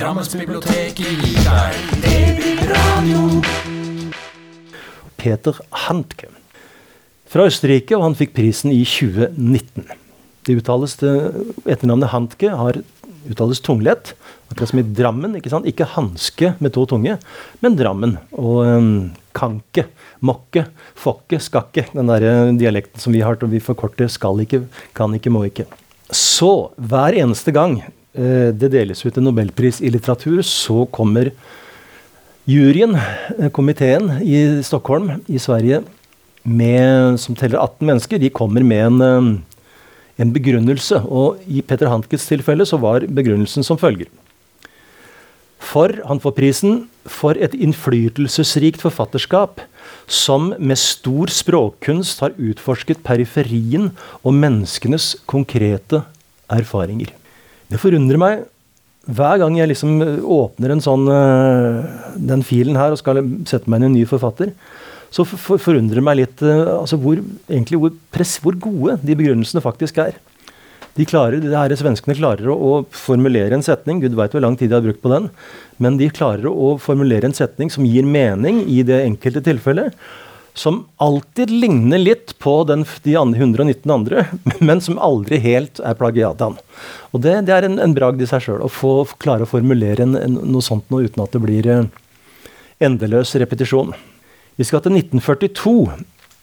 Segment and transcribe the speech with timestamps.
[0.00, 3.24] Drammensbiblioteket gir deg DB-radio.
[5.20, 6.30] Peter Handke
[7.28, 9.90] fra Østerrike, og han fikk prisen i 2019.
[10.48, 12.80] Det uttales Etternavnet Handke har
[13.28, 14.14] uttales tunglett,
[14.48, 15.36] akkurat som i Drammen.
[15.36, 15.68] Ikke sant?
[15.68, 17.18] Ikke hanske med to tunge,
[17.60, 18.16] men Drammen.
[18.40, 18.90] Og um,
[19.36, 19.90] kanke,
[20.24, 20.64] mokke,
[20.96, 21.90] fokke, skakke.
[21.92, 24.64] Den der eh, dialekten som vi har til vi forkorter skal ikke,
[24.96, 25.68] kan ikke, må ikke.
[26.08, 27.82] Så hver eneste gang
[28.12, 31.30] det deles ut en nobelpris i litteratur, så kommer
[32.50, 32.96] juryen,
[33.38, 35.84] eh, komiteen i Stockholm i Sverige,
[36.42, 39.40] med, som teller 18 mennesker, de kommer med en, eh,
[40.18, 41.04] en begrunnelse.
[41.06, 44.06] Og i Peter Hankes tilfelle så var begrunnelsen som følger.
[45.58, 49.60] For han får prisen for et innflytelsesrikt forfatterskap
[50.08, 53.92] som med stor språkkunst har utforsket periferien
[54.24, 56.02] og menneskenes konkrete
[56.48, 57.19] erfaringer.
[57.70, 58.46] Det forundrer meg
[59.10, 59.96] hver gang jeg liksom
[60.28, 61.90] åpner en sånn, eh,
[62.30, 64.52] den filen her og skal sette meg inn i en ny forfatter,
[65.10, 67.18] så for, forundrer det meg litt uh, altså hvor,
[67.50, 70.20] egentlig hvor, press, hvor, gode de begrunnelsene faktisk er.
[70.94, 74.54] De klarer, det her Svenskene klarer å, å, formulere en setning Gud veit hvor lang
[74.58, 75.26] tid de har brukt på den.
[75.82, 79.96] Men de klarer å formulere en setning som gir mening i det enkelte tilfellet.
[80.54, 84.26] Som alltid ligner litt på den, de 119 andre,
[84.58, 86.60] men som aldri helt er plagiatene.
[87.14, 90.06] Og det, det, er en, en bragd i seg sjøl å få klare å formulere
[90.06, 91.84] en, en, noe sånt noe uten at det blir uh,
[92.82, 93.94] endeløs repetisjon.
[94.58, 95.76] Vi skal til 1942,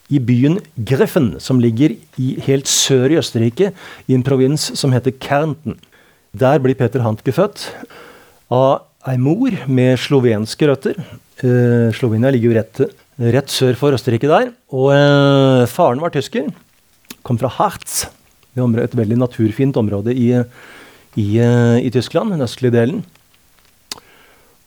[0.07, 3.73] i byen Greffen, som ligger i, helt sør i Østerrike,
[4.07, 5.75] i en provins som heter Kärnten.
[6.37, 7.67] Der blir Peter Hantke født
[8.53, 10.95] av ei mor med slovenske røtter.
[11.43, 12.81] Eh, Slovenia ligger jo rett,
[13.17, 14.51] rett, sør for Østerrike der.
[14.73, 16.49] Og eh, faren var tysker.
[17.25, 18.05] Kom fra Harz,
[18.57, 20.31] et veldig naturfint område i,
[21.17, 23.03] i, eh, i Tyskland, den østlige delen.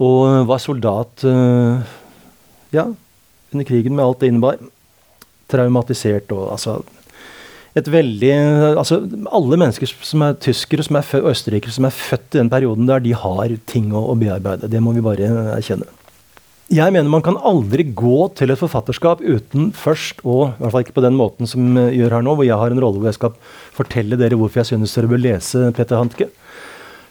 [0.00, 1.96] Og var soldat eh,
[2.74, 2.86] ja,
[3.52, 4.58] under krigen med alt det innebar.
[5.50, 6.80] Traumatisert og altså
[7.78, 8.30] et veldig
[8.80, 8.96] altså
[9.30, 12.88] Alle mennesker som er tyskere som er og østerrikere som er født i den perioden
[12.88, 14.70] der, de har ting å, å bearbeide.
[14.70, 15.86] Det må vi bare erkjenne.
[16.70, 20.84] Jeg mener man kan aldri gå til et forfatterskap uten først å I hvert fall
[20.84, 23.10] ikke på den måten som jeg gjør her nå, hvor jeg har en rolle hvor
[23.10, 23.34] jeg skal
[23.74, 26.30] fortelle dere hvorfor jeg synes dere bør lese Peter Hantke.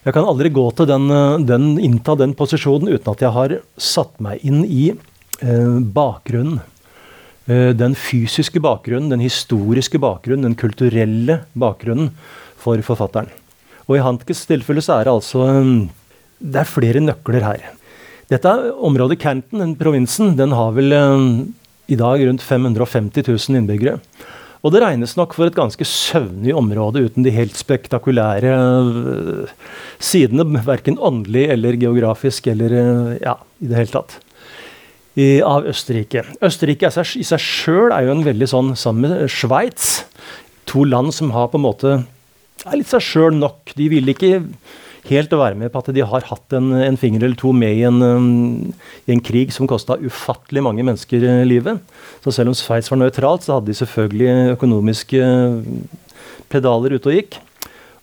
[0.08, 1.12] Jeg kan aldri gå til den,
[1.44, 4.94] den, innta den posisjonen uten at jeg har satt meg inn i
[5.42, 6.60] Eh, bakgrunnen.
[7.48, 12.12] Eh, den fysiske bakgrunnen, den historiske bakgrunnen, den kulturelle bakgrunnen
[12.60, 13.32] for forfatteren.
[13.88, 15.88] Og i Handkes tilfelle så er det altså eh,
[16.40, 17.64] Det er flere nøkler her.
[18.30, 20.94] Dette området Canton, den provinsen, den har vel
[21.90, 23.98] i dag rundt 550 000 innbyggere.
[24.60, 28.54] Og det regnes nok for et ganske søvnig område uten de helt spektakulære
[30.04, 32.76] sidene, verken åndelig eller geografisk eller
[33.24, 34.20] ja, i det hele tatt
[35.20, 36.26] i, av Østerrike.
[36.46, 40.04] Østerrike i seg sjøl er jo en veldig sånn, sammen med Sveits,
[40.70, 41.96] to land som har på en måte
[42.68, 43.74] er litt seg sjøl nok.
[43.80, 44.42] De vil ikke
[45.10, 47.78] helt å være med på at de har hatt en, en finger eller to med
[47.78, 48.74] i en, um,
[49.06, 51.82] i en krig som kosta ufattelig mange mennesker uh, livet.
[52.24, 56.06] Så selv om Sveits var nøytralt, så hadde de selvfølgelig økonomiske uh,
[56.52, 57.40] pedaler ute og gikk.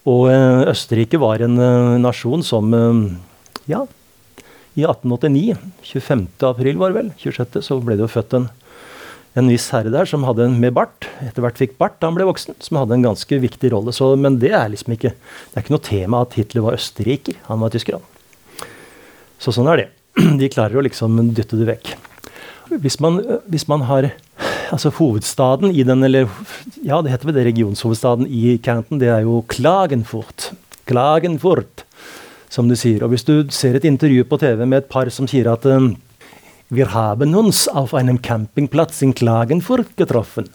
[0.06, 1.56] Og uh, Østerrike var en
[2.02, 2.70] nasjon som
[3.66, 3.82] ja,
[4.76, 5.56] i 1889,
[5.88, 6.26] 25.
[6.46, 8.50] april var det vel, 26., så ble det jo født en,
[9.36, 11.08] en viss herre der som hadde en med bart.
[11.24, 13.92] Etter hvert fikk bart da han ble voksen, som hadde en ganske viktig rolle.
[13.92, 17.38] Så, men det er liksom ikke det er ikke noe tema at Hitler var østerriker.
[17.50, 18.68] Han var tysker, han.
[19.42, 19.88] Så sånn er det.
[20.40, 21.92] De klarer å liksom dytte det vekk.
[22.82, 24.08] Hvis man, hvis man har
[24.74, 26.26] altså hovedstaden i den, eller
[26.82, 30.50] ja, det heter vel det regionshovedstaden i Canton, det er jo Klagenfurt.
[30.88, 31.84] Klagenfurt
[32.50, 33.04] som du sier.
[33.04, 35.92] Og hvis du ser et intervju på TV med et par som sier at um,
[36.68, 40.48] Wir haben uns auf einem Campingplatz in Klagenfurt getroffen.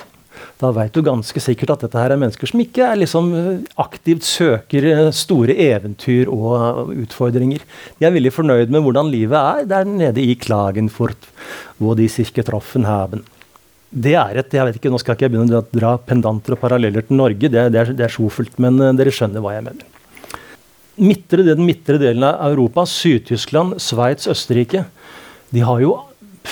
[0.59, 3.61] Da veit du ganske sikkert at dette her er mennesker som ikke er liksom uh,
[3.79, 7.63] aktivt søker uh, store eventyr og uh, utfordringer.
[7.95, 11.31] De er veldig fornøyd med hvordan livet er der nede i Klagenfurt,
[11.79, 13.23] hvor de cirka troffen haben.
[13.87, 16.63] Det er et, jeg vet ikke, Nå skal ikke jeg begynne å dra pendanter og
[16.65, 19.87] paralleller til Norge, det, det er, det er sjofelt, men dere skjønner hva jeg mener
[21.01, 24.83] midtre, den midtre delen av Europa, Syd-Tyskland, Sveits, Østerrike,
[25.51, 25.95] de har jo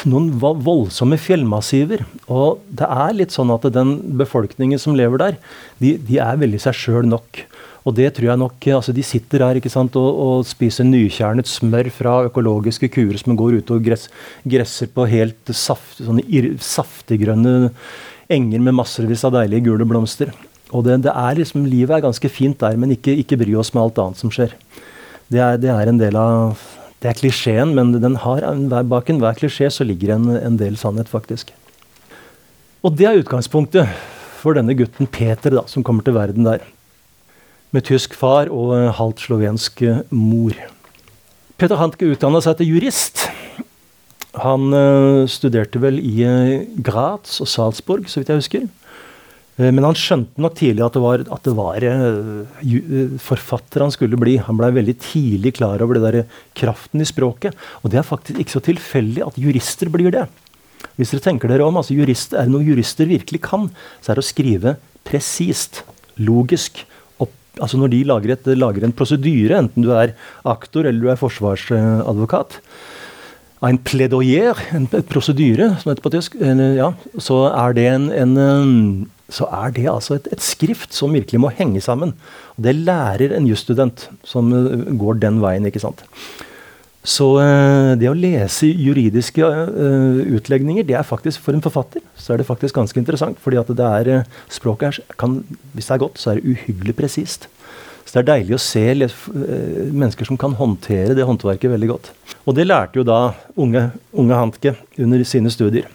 [0.10, 2.04] noen voldsomme fjellmassiver.
[2.32, 5.40] Og det er litt sånn at den befolkningen som lever der,
[5.82, 7.44] de, de er veldig seg sjøl nok.
[7.88, 11.50] Og det tror jeg nok, altså De sitter her ikke sant, og, og spiser nykjernet
[11.50, 14.10] smør fra økologiske kuer som går ut og gress,
[14.44, 17.72] gresser på helt saft, sånne saftiggrønne
[18.30, 20.34] enger med massevis av deilige gule blomster.
[20.70, 23.74] Og det, det, er liksom, Livet er ganske fint der, men ikke, ikke bry oss
[23.74, 24.54] med alt annet som skjer.
[25.30, 26.60] Det er, det er en del av
[27.00, 28.44] Det er klisjeen, men den har,
[28.92, 31.54] bak enhver klisjé så ligger en, en del sannhet, faktisk.
[32.84, 33.88] Og det er utgangspunktet
[34.40, 36.64] for denne gutten Peter, da, som kommer til verden der.
[37.76, 40.56] Med tysk far og eh, halvt slovensk eh, mor.
[41.60, 43.28] Peter Hantke utdanna seg til jurist.
[44.40, 46.24] Han uh, studerte vel i
[46.86, 48.68] Graz og Salzburg, så vidt jeg husker.
[49.60, 51.88] Uh, men han skjønte nok tidlig at det var, at det var
[53.30, 54.38] forfatter han skulle bli.
[54.48, 57.58] Han blei veldig tidlig klar over det der kraften i språket.
[57.84, 60.28] Og det er faktisk ikke så tilfeldig at jurister blir det.
[61.00, 63.70] Hvis dere tenker dere om, altså jurist, Er det noe jurister virkelig kan,
[64.04, 64.76] så er det å skrive
[65.08, 65.84] presist,
[66.20, 66.84] logisk.
[67.20, 71.12] Opp, altså Når de lager, et, lager en prosedyre, enten du er aktor eller du
[71.12, 72.60] er forsvarsadvokat,
[73.60, 79.48] en plédoyer, en prosedyre, som heter på tysk, ja, så er det en, en så
[79.54, 82.16] er det altså et, et, skrift som virkelig må henge sammen.
[82.58, 85.68] Og det lærer en jusstudent som eh, går den veien.
[85.70, 86.04] ikke sant?
[87.06, 92.34] Så uh, det å lese juridiske uh, utlegninger, det er faktisk for en forfatter så
[92.34, 93.40] er det faktisk ganske interessant.
[93.40, 95.40] fordi at det er, språket er, kan,
[95.74, 97.48] Hvis det er godt, så er det uhyggelig presist.
[98.04, 102.12] Så det er deilig å se mennesker som kan håndtere det håndverket veldig godt.
[102.50, 105.86] Og det lærte jo da unge, unge Hantke under sine studier.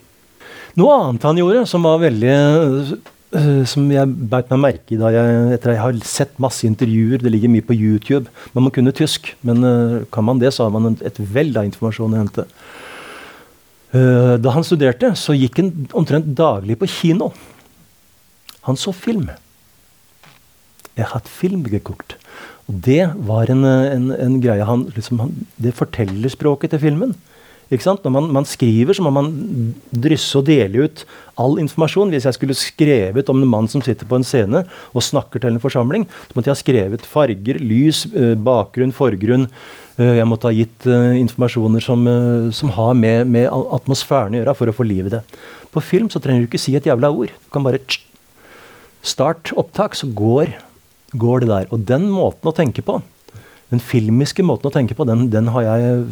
[0.79, 2.35] Noe annet han gjorde som var veldig
[3.71, 7.23] som jeg beit meg merke i da jeg, etter jeg har sett masse intervjuer.
[7.23, 8.31] Det ligger mye på YouTube.
[8.55, 11.67] Man må kunne tysk, men uh, kan man det, så har man et vell av
[11.69, 12.47] informasjon å hente.
[13.95, 17.33] Uh, da han studerte, så gikk han omtrent daglig på kino.
[18.69, 19.29] Han så film.
[20.95, 22.17] Jeg har hatt film geguckt.
[22.71, 27.15] Og det var en, en, en greie han, liksom, han, Det fortellerspråket til filmen.
[27.70, 29.31] Når man, man, skriver, så må man
[29.90, 31.05] drysse og dele ut
[31.40, 32.12] all informasjon.
[32.12, 35.55] Hvis jeg skulle skrevet om en mann som sitter på en scene og snakker til
[35.55, 39.49] en forsamling, så måtte jeg ha skrevet farger, lys, eh, bakgrunn, forgrunn.
[39.96, 42.05] Eh, jeg måtte ha gitt uh, informasjoner som,
[42.52, 45.25] som har med, med, atmosfæren å gjøre, for å få liv i det.
[45.75, 47.32] På film så trenger du ikke si et jævla ord.
[47.32, 48.06] Du kan bare tsk,
[49.05, 50.55] start opptak, så går
[51.19, 51.66] går det der.
[51.72, 53.00] Og den måten å tenke på,
[53.72, 56.05] den filmiske måten å tenke på, den, den har jeg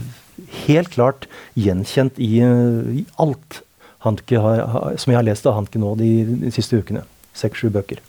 [0.67, 3.63] helt klart gjenkjent i, i alt
[4.03, 4.65] Hanke har,
[4.99, 6.09] som jeg har lest av Hanke nå de,
[6.43, 7.05] de siste ukene.
[7.39, 8.01] Seks-sju bøker.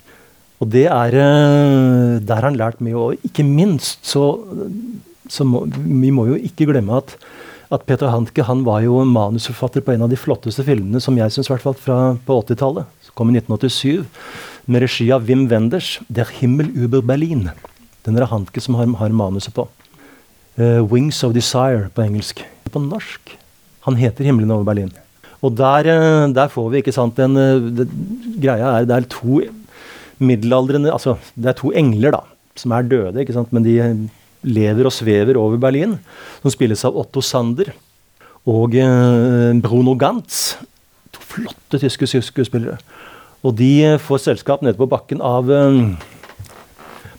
[0.63, 2.95] Og det er eh, Der har han lært mye.
[2.97, 4.25] Og ikke minst så,
[5.29, 7.13] så må, Vi må jo ikke glemme at,
[7.73, 11.35] at Peter Hanke han var jo manusforfatter på en av de flotteste filmene som jeg
[11.35, 12.89] syns, på 80-tallet.
[13.05, 14.07] Som kom i 1987
[14.65, 17.51] med regi av Wim Wenders, 'Der Himmel über Berlin'.
[18.05, 19.67] Den er Hanke som har, har manuset på.
[20.57, 22.44] Uh, 'Wings of Desire' på engelsk.
[22.71, 23.38] På norsk.
[23.85, 24.94] Han heter 'Himmelen over Berlin'.
[25.41, 27.88] Og der, uh, der får vi ikke sant den, uh, det,
[28.41, 29.41] Greia er det er to
[30.19, 32.21] middelaldrende Altså, det er to engler, da,
[32.55, 34.09] som er døde, ikke sant, men de
[34.44, 36.00] lever og svever over Berlin.
[36.41, 37.73] Som spilles av Otto Sander
[38.45, 38.71] og
[39.63, 40.55] Bruno Gantz.
[41.11, 42.77] To flotte tyske skuespillere.
[43.44, 45.97] Og de eh, får selskap nede på bakken av um,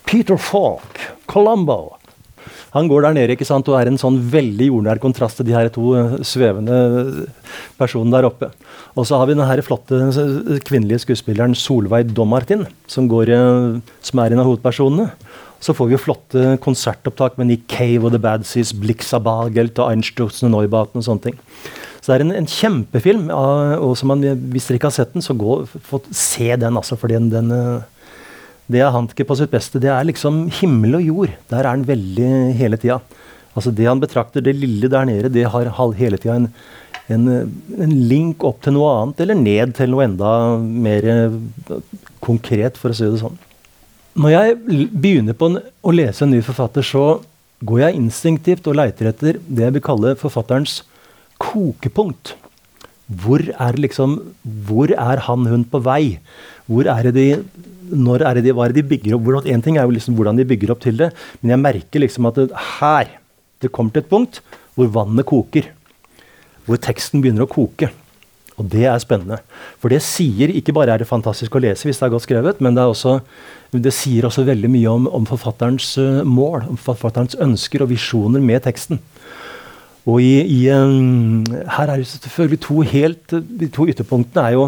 [0.09, 1.99] Peter Falk, Colombo.
[2.75, 5.55] Han går der nede ikke sant, og er en sånn veldig jordnær kontrast til de
[5.55, 7.27] her to uh, svevende
[7.79, 8.51] personene der oppe.
[8.99, 10.01] Og så har vi den her flotte
[10.67, 15.09] kvinnelige skuespilleren Solveig Dommartin, som, går, uh, som er en av hovedpersonene.
[15.65, 19.95] Så får vi jo flotte konsertopptak med Nick Cave og The Bad Seas, Bagelt og
[19.95, 21.39] Einstürzen og Neubaten og sånne ting.
[22.05, 23.31] Så det er en, en kjempefilm.
[23.33, 24.21] og man,
[24.53, 26.77] Hvis dere ikke har sett den, så gå, få se den.
[26.77, 27.87] altså, for den, den eh,
[28.71, 29.81] det er Hantke på sitt beste.
[29.83, 31.35] Det er liksom himmel og jord.
[31.51, 33.01] Der er han veldig hele tida.
[33.55, 36.49] Altså det han betrakter, det lille der nede, det har hele tida en,
[37.13, 37.29] en,
[37.79, 41.37] en, link opp til noe annet, eller ned til noe enda mer eh,
[42.25, 43.37] konkret, for å si det sånn.
[44.19, 47.21] Når jeg begynner på en, å lese en ny forfatter, så
[47.65, 50.81] går jeg instinktivt og leiter etter det jeg vil kalle forfatterens
[51.43, 52.35] kokepunkt.
[53.23, 54.17] Hvor er, liksom,
[54.67, 56.19] hvor er han, hun på vei?
[56.71, 57.29] Hvor er det de
[57.91, 59.25] når er det de, hva er det de bygger opp?
[59.27, 61.11] Hvordan, en ting er jo liksom hvordan de bygger opp til det,
[61.43, 63.19] men jeg merker liksom at det, her
[63.63, 64.41] Det kommer til et punkt
[64.75, 65.71] hvor vannet koker.
[66.67, 67.89] Hvor teksten begynner å koke.
[68.61, 69.39] Og det er spennende.
[69.83, 72.61] For det sier ikke bare er det fantastisk å lese hvis det er godt skrevet,
[72.63, 73.17] men det, også,
[73.73, 78.45] det sier også veldig mye om, om forfatterens uh, mål, om forfatterens ønsker og visjoner
[78.45, 79.01] med teksten.
[80.05, 84.67] Og i, i, her er det selvfølgelig to helt De to ytterpunktene er jo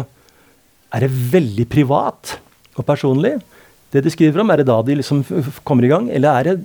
[0.89, 2.39] Er det veldig privat
[2.77, 3.37] og personlig?
[3.91, 5.23] Det de skriver om, Er det da de liksom
[5.63, 6.09] kommer i gang?
[6.11, 6.55] Eller er det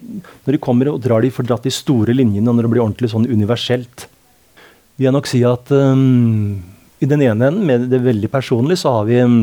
[0.45, 2.83] når de kommer og drar de får dratt de store linjene, og når det blir
[2.83, 4.09] ordentlig sånn universelt?
[4.97, 6.59] Vil jeg nok si at um,
[7.01, 9.39] i den ene enden, med det veldig personlige, så har vi um,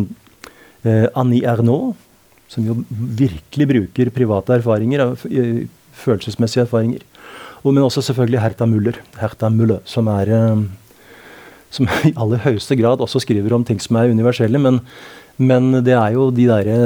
[1.15, 1.95] Annie Ernaux,
[2.49, 5.13] som jo virkelig bruker private erfaringer
[5.99, 7.03] følelsesmessige erfaringer.
[7.63, 10.69] Og, men også selvfølgelig Herta Müller, Herta Müller som er um,
[11.73, 14.61] som i aller høyeste grad også skriver om ting som er universelle.
[14.61, 14.81] Men,
[15.39, 16.77] men det er jo de derre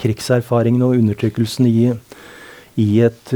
[0.00, 1.90] krigserfaringene og undertrykkelsen i,
[2.80, 3.34] i et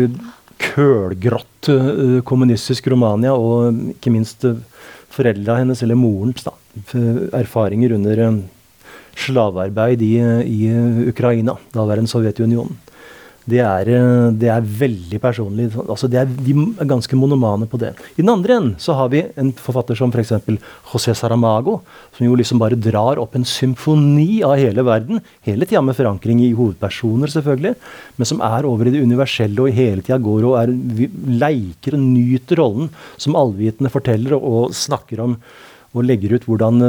[0.61, 4.56] kølgrått uh, kommunistisk Romania, og ikke minst uh,
[5.14, 6.54] foreldra hennes, eller morens, da,
[7.37, 8.40] erfaringer under uh,
[9.25, 10.14] slavearbeid i,
[10.49, 10.61] i
[11.11, 12.84] Ukraina, daværende Sovjetunionen
[13.45, 15.67] det er, eh, det er, veldig personlig.
[15.85, 17.93] Altså er, de er ganske monomane på det.
[18.17, 20.33] I den andre enden så har vi en forfatter som f.eks.
[20.89, 21.81] José Saramago,
[22.17, 25.21] som jo liksom bare drar opp en symfoni av hele verden.
[25.45, 27.75] Hele tida med forankring i hovedpersoner, selvfølgelig,
[28.17, 30.73] men som er over i det universelle og hele tida går og er,
[31.45, 32.89] leker og nyter rollen
[33.21, 35.37] som allvitende forteller og, og snakker om
[35.95, 36.81] og legger ut hvordan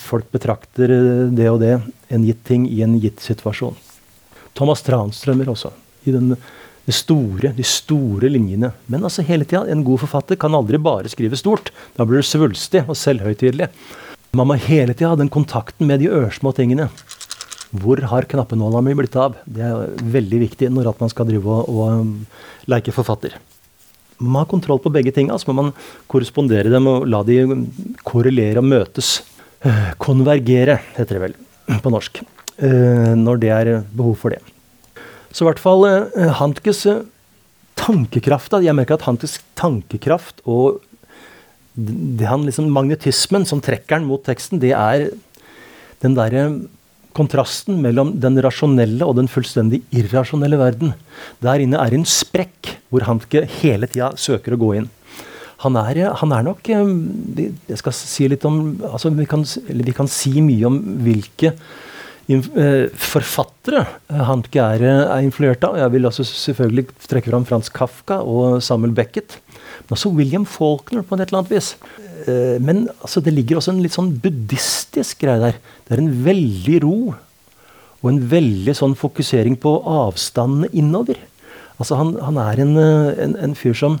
[0.00, 0.94] folk betrakter
[1.34, 1.74] det og det,
[2.08, 3.74] en gitt ting i en gitt situasjon.
[4.56, 5.74] Thomas Tranströmer også
[6.06, 6.34] i den,
[6.86, 8.72] de, store, de store linjene.
[8.92, 11.72] Men altså hele tida, en god forfatter kan aldri bare skrive stort.
[11.98, 13.70] Da blir du svulstig og selvhøytidelig.
[14.36, 16.90] Man må hele tida ha den kontakten med de ørsmå tingene.
[17.76, 19.36] Hvor har knappenåla mi blitt av?
[19.44, 22.12] Det er veldig viktig når man skal drive og, og um,
[22.70, 23.34] leke forfatter.
[24.18, 25.72] Man må ha kontroll på begge tinga, så må man
[26.08, 27.42] korrespondere dem og la de
[28.06, 29.18] korrelere og møtes.
[29.66, 31.36] Eh, konvergere, heter det vel
[31.82, 32.22] på norsk.
[32.56, 34.40] Eh, når det er behov for det.
[35.36, 37.04] Så i hvert fall uh, Handkes uh,
[37.76, 40.80] tankekraft Jeg merker at Handkes tankekraft og
[41.76, 45.10] han liksom, magnetismen som trekker han mot teksten, det er
[46.00, 46.46] den derre
[47.12, 50.94] kontrasten mellom den rasjonelle og den fullstendig irrasjonelle verden.
[51.44, 54.88] Der inne er en sprekk hvor Handke hele tida søker å gå inn.
[55.66, 60.08] Han er, han er, nok Jeg skal si litt om altså vi, kan, vi kan
[60.08, 61.85] si mye om hvilke Eh,
[62.26, 63.84] forfattere
[64.26, 65.76] Handke er, er influert av.
[65.78, 69.38] Jeg vil også selvfølgelig trekke fram Frans Kafka og Samuel Beckett.
[69.86, 71.76] Men også William Faulkner på et eller annet vis.
[72.26, 75.60] Eh, men altså, det ligger også en litt sånn buddhistisk greie der.
[75.86, 76.98] Det er en veldig ro
[78.02, 81.20] og en veldig sånn fokusering på avstandene innover.
[81.78, 84.00] Altså han, han er en, eh, en, en fyr som,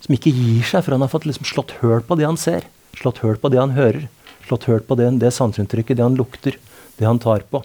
[0.00, 2.66] som, ikke gir seg, for han har fått liksom slått høl på det han ser.
[2.98, 4.08] Slått høl på det han hører.
[4.48, 6.56] Slått høl på det, det sanseinntrykket, det han lukter
[6.98, 7.62] det han tar på.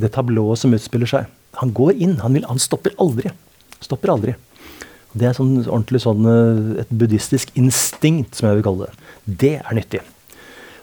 [0.00, 1.30] Det tablået som utspiller seg.
[1.60, 2.16] Han går inn.
[2.22, 3.30] Han, vil, han stopper aldri.
[3.84, 4.34] Stopper aldri.
[5.14, 9.08] Det er sånn, ordentlig sånn, eh, et buddhistisk instinkt, som jeg vil kalle det.
[9.44, 10.02] Det er nyttig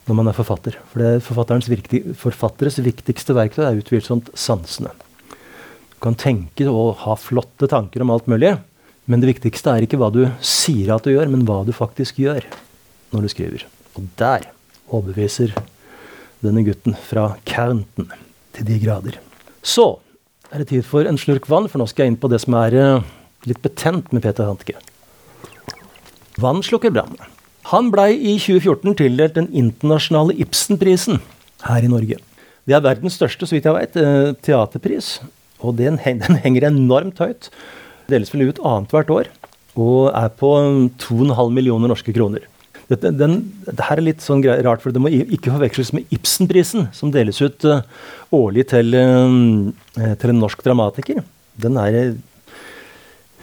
[0.07, 0.77] når man er forfatter.
[0.91, 4.93] For viktig, forfatteres viktigste verktøy er utvilsomt sansene.
[5.91, 8.55] Du kan tenke og ha flotte tanker om alt mulig,
[9.05, 12.19] men det viktigste er ikke hva du sier at du gjør, men hva du faktisk
[12.23, 12.47] gjør
[13.13, 13.67] når du skriver.
[13.99, 14.49] Og der
[14.89, 15.53] overbeviser
[16.45, 18.09] denne gutten fra Counten
[18.55, 19.17] til de grader.
[19.61, 19.99] Så
[20.51, 22.57] er det tid for en slurk vann, for nå skal jeg inn på det som
[22.59, 23.11] er uh,
[23.47, 24.75] litt betent med Peter Hantke.
[26.41, 27.15] Vann slukker brann.
[27.71, 31.21] Han blei i 2014 tildelt den internasjonale Ibsenprisen
[31.67, 32.17] her i Norge.
[32.67, 35.19] Det er verdens største, så vidt jeg vet, uh, teaterpris.
[35.61, 37.51] Og den, den, henger enormt høyt.
[38.11, 39.31] Deles vel ut annethvert år.
[39.79, 40.51] Og er på
[40.99, 42.43] 2,5 millioner norske kroner.
[42.91, 46.89] Dette, den, det her er litt sånn rart, for det må ikke forveksles med Ibsenprisen,
[46.95, 47.85] som deles ut uh,
[48.35, 51.21] årlig til, uh, til, en norsk dramatiker.
[51.61, 52.17] Den er,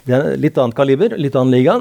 [0.05, 1.79] det er litt annet kaliber, litt annen liga.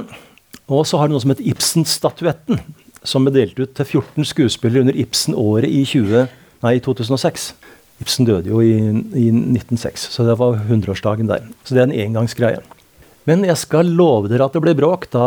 [0.69, 2.63] Og så har du noe som heter Ibsen-statuetten,
[3.07, 6.27] som ble delt ut til 14 skuespillere under Ibsen-året i, 20,
[6.65, 7.51] nei, 2006.
[8.01, 11.49] Ibsen døde jo i, i 1906, så det var 100-årsdagen der.
[11.67, 12.65] Så det er en engangsgreie.
[13.29, 15.25] Men jeg skal love dere at det ble bråk da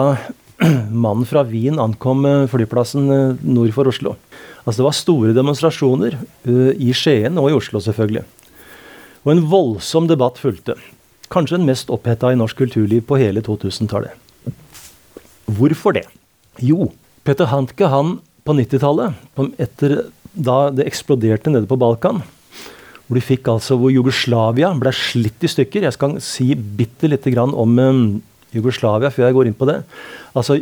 [0.91, 4.15] mannen fra Wien ankom eh, flyplassen eh, nord for Oslo.
[4.61, 8.21] Altså Det var store demonstrasjoner uh, i Skien og i Oslo, selvfølgelig.
[9.25, 10.75] Og en voldsom debatt fulgte.
[11.33, 14.13] Kanskje den mest oppheta i norsk kulturliv på hele 2000-tallet.
[15.49, 16.05] Hvorfor det?
[16.61, 16.91] Jo,
[17.25, 19.17] Peter Handke han på 90-tallet,
[19.61, 19.97] etter
[20.31, 22.21] da det eksploderte nede på Balkan,
[23.07, 27.33] hvor de fikk altså hvor Jugoslavia ble slitt i stykker Jeg skal si bitte lite
[27.33, 27.73] grann om
[28.55, 29.81] Jugoslavia før jeg går inn på det.
[30.37, 30.57] Altså,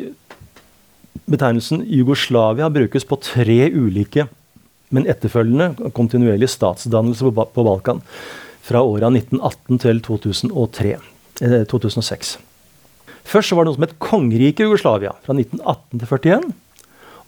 [1.30, 4.28] Betegnelsen Jugoslavia brukes på tre ulike,
[4.90, 8.02] men etterfølgende kontinuerlige statsdannelser på Balkan.
[8.66, 10.96] Fra åra 1918 til 2003,
[11.42, 12.38] eh, 2006.
[13.26, 16.54] Først så var det noe som het kongeriket Jugoslavia, fra 1918 til 41.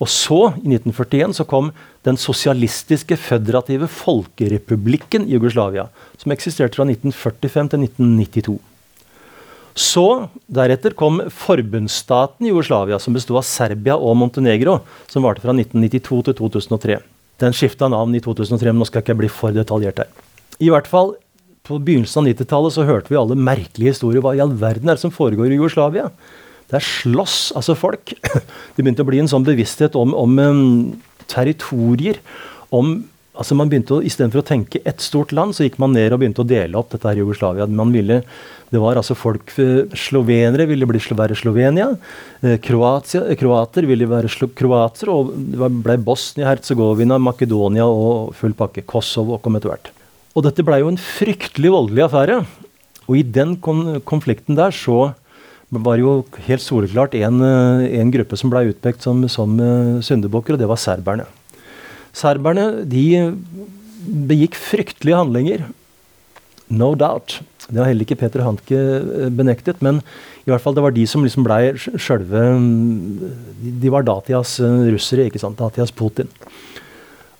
[0.01, 1.69] Og så, i 1941, så kom
[2.05, 8.70] den sosialistiske føderative folkerepublikken Jugoslavia, som eksisterte fra 1945 til 1992.
[9.77, 16.21] Så, Deretter kom forbundsstaten Jugoslavia, som bestod av Serbia og Montenegro, som varte fra 1992
[16.27, 16.99] til 2003.
[17.41, 20.11] Den skifta navn i 2003, men nå skal jeg ikke bli for detaljert her.
[20.61, 21.15] I hvert fall,
[21.65, 24.21] på begynnelsen av 90-tallet så hørte vi alle merkelige historier.
[24.23, 26.09] Hva i all verden er det som foregår i Jugoslavia?
[26.71, 28.13] Der slåss altså folk.
[28.75, 30.61] Det begynte å bli en sånn bevissthet om, om um,
[31.31, 32.21] territorier.
[32.71, 33.01] Om
[33.41, 36.21] altså man begynte å, Istedenfor å tenke ett stort land, så gikk man ned og
[36.21, 37.67] begynte å dele opp dette her Jugoslavia.
[37.67, 38.21] Man ville,
[38.71, 41.89] det var altså folk, eh, Slovenere ville bli, være Slovenia.
[42.41, 45.11] Eh, Kroatia, kroater ville være slo, kroater.
[45.11, 48.85] Og det ble Bosnia-Hercegovina, Makedonia og full pakke.
[48.85, 49.91] Kosovo kom etter hvert.
[50.35, 52.39] Og dette blei jo en fryktelig voldelig affære.
[53.09, 55.11] Og i den kon konflikten der så
[55.71, 56.15] var det jo
[56.47, 59.55] helt soleklart en, eh, en gruppe som blei utpekt som, som
[60.03, 61.27] syndebukker, og det var serberne.
[62.17, 63.05] Serberne de
[64.29, 65.69] begikk fryktelige handlinger.
[66.71, 67.41] No doubt.
[67.67, 69.99] Det har heller ikke Peter Handke eh, benektet, men
[70.45, 72.41] i hvert fall det var de som liksom blei sjølve
[73.83, 75.59] De var datidas eh, russere, ikke sant?
[75.59, 76.31] Datidas Putin.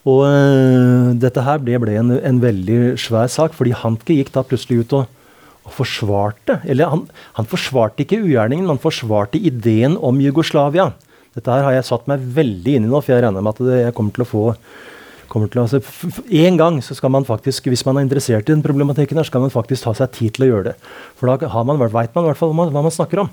[0.01, 4.42] Og uh, dette her ble, ble en, en, veldig svær sak, fordi Hanke gikk da
[4.42, 5.20] plutselig ut og,
[5.62, 7.04] og forsvarte Eller han,
[7.38, 10.90] han forsvarte ikke ugjerningen, men han forsvarte ideen om Jugoslavia.
[11.38, 13.85] Dette her har jeg satt meg veldig inn i nå, for jeg regner med at
[13.85, 14.45] jeg kommer til å få
[15.31, 15.79] kommer altså,
[16.27, 19.45] En gang så skal man faktisk, hvis man er interessert i den problematikken, her, skal
[19.45, 20.73] man faktisk ta seg tid til å gjøre det.
[21.19, 23.31] For da har man, vet man i hvert fall hva man, snakker om.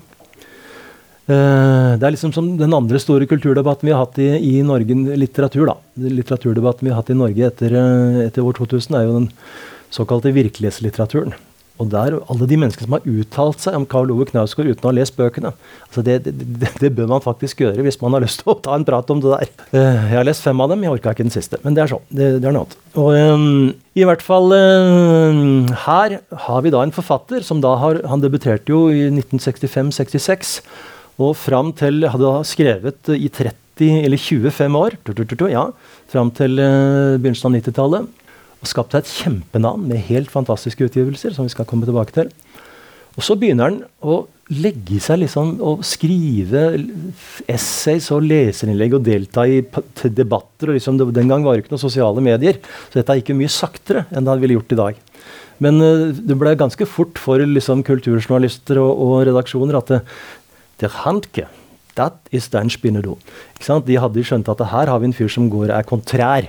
[1.29, 4.95] Uh, det er liksom som den andre store kulturdebatten vi har hatt i, i Norge,
[5.19, 5.67] litteratur.
[5.69, 5.75] da.
[5.99, 9.29] Litteraturdebatten vi har hatt i Norge etter, uh, etter år 2000, er jo den
[9.93, 11.35] såkalte virkelighetslitteraturen.
[11.79, 14.89] Og der, alle de menneskene som har uttalt seg om Karl Ove Knausgård uten å
[14.89, 15.53] ha lest bøkene
[15.85, 18.57] altså det, det, det, det, bør man faktisk gjøre hvis man har lyst til å
[18.65, 19.53] ta en prat om det der.
[19.71, 21.61] Uh, jeg har lest fem av dem, jeg orka ikke den siste.
[21.63, 22.03] Men det er sånn.
[22.11, 22.75] Det, er noe annet.
[22.99, 27.99] Og um, i hvert fall um, Her har vi da en forfatter som da har
[28.09, 30.59] Han debuterte jo i 1965-66.
[31.19, 34.97] Og fram til Hadde da skrevet i 30 eller 25 år.
[35.47, 35.69] Ja,
[36.11, 38.15] fram til begynnelsen av 90-tallet
[38.59, 42.31] og skapt seg et kjempenavn med helt fantastiske utgivelser, som vi skal komme tilbake til.
[43.17, 46.63] Og så begynner han å legge seg liksom og skrive
[47.49, 49.59] essays og leserinnlegg og delta i
[50.15, 50.71] debatter.
[50.71, 53.53] og liksom, Den gang var det ikke noen sosiale medier, så dette gikk jo mye
[53.53, 55.05] saktere enn det ville gjort i dag.
[55.59, 60.03] Men uh, det ble ganske fort for liksom, kulturjournalister og, og, redaksjoner at det,
[60.79, 61.49] det Handke,
[61.99, 63.17] that is den spinnedo.
[63.59, 66.47] De hadde skjønt at her har vi en fyr som går er kontrær.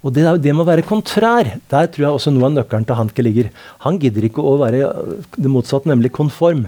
[0.00, 2.96] Og det, det med å være kontrær, der tror jeg også noe av nøkkelen til
[2.96, 3.50] Hanke ligger.
[3.84, 4.86] Han gidder ikke å være
[5.36, 6.66] det motsatte, nemlig konform.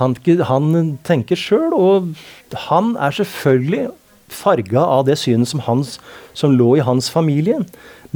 [0.00, 2.14] Hanke, han tenker sjøl, og
[2.68, 3.84] han er selvfølgelig
[4.32, 5.60] farga av det synet som,
[6.34, 7.60] som lå i hans familie.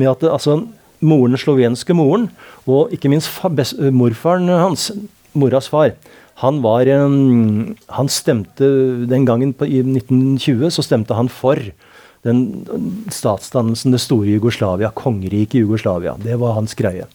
[0.01, 0.63] Med at altså,
[1.05, 2.31] moren, den slovenske moren,
[2.67, 3.37] og ikke minst
[3.95, 4.89] morfaren hans,
[5.39, 5.93] moras far,
[6.39, 8.65] han var Han stemte
[9.11, 11.59] den gangen på, i 1920 så stemte han for
[12.29, 16.15] den statsdannelsen, det store Jugoslavia, kongeriket Jugoslavia.
[16.23, 17.09] Det var hans greie.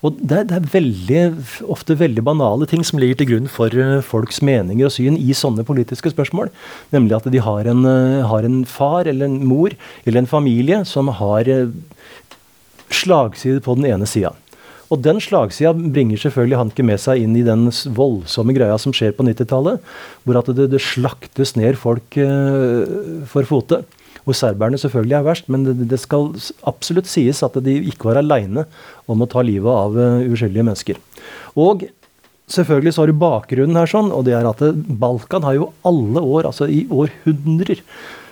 [0.00, 1.22] Og det, det, er veldig,
[1.68, 5.36] ofte veldig banale ting som ligger til grunn for uh, folks meninger og syn i
[5.36, 6.48] sånne politiske spørsmål.
[6.94, 10.80] Nemlig at de har en, uh, har en far eller en mor eller en familie
[10.88, 11.68] som har uh,
[12.88, 14.32] slagside på den ene sida.
[14.90, 19.12] Og den slagsida bringer selvfølgelig Hanke med seg inn i den voldsomme greia som skjer
[19.14, 19.84] på 90-tallet,
[20.24, 22.18] hvor at det, det, slaktes ned folk
[23.30, 23.84] for fote.
[24.30, 26.30] Hvor serberne selvfølgelig er verst, men det, det skal
[26.70, 28.68] absolutt sies at de ikke var aleine
[29.10, 31.00] om å ta livet av uh, uskyldige mennesker.
[31.58, 31.88] Og
[32.50, 34.62] selvfølgelig så har du bakgrunnen her sånn, og det er at
[35.02, 37.82] Balkan har jo alle år, altså i århundrer,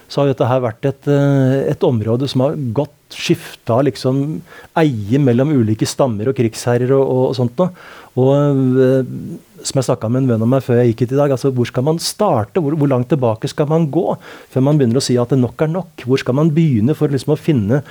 [0.08, 4.40] så har dette her vært et, eh, et område som har gått skifta liksom
[4.76, 7.70] eie mellom ulike stammer og krigsherrer og, og, og sånt noe.
[8.18, 11.32] Og som jeg snakka med en venn om meg før jeg gikk hit i dag,
[11.34, 12.62] altså hvor skal man starte?
[12.62, 14.04] Hvor, hvor, langt tilbake skal man gå
[14.52, 16.04] før man begynner å si at nok er nok?
[16.06, 17.82] Hvor skal man begynne for liksom å finne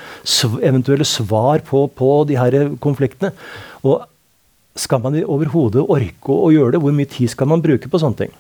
[0.66, 3.34] eventuelle svar på, på de her konfliktene?
[3.84, 4.06] Og
[4.78, 6.84] skal man overhodet orke å gjøre det?
[6.84, 8.36] Hvor mye tid skal man bruke på sånne ting?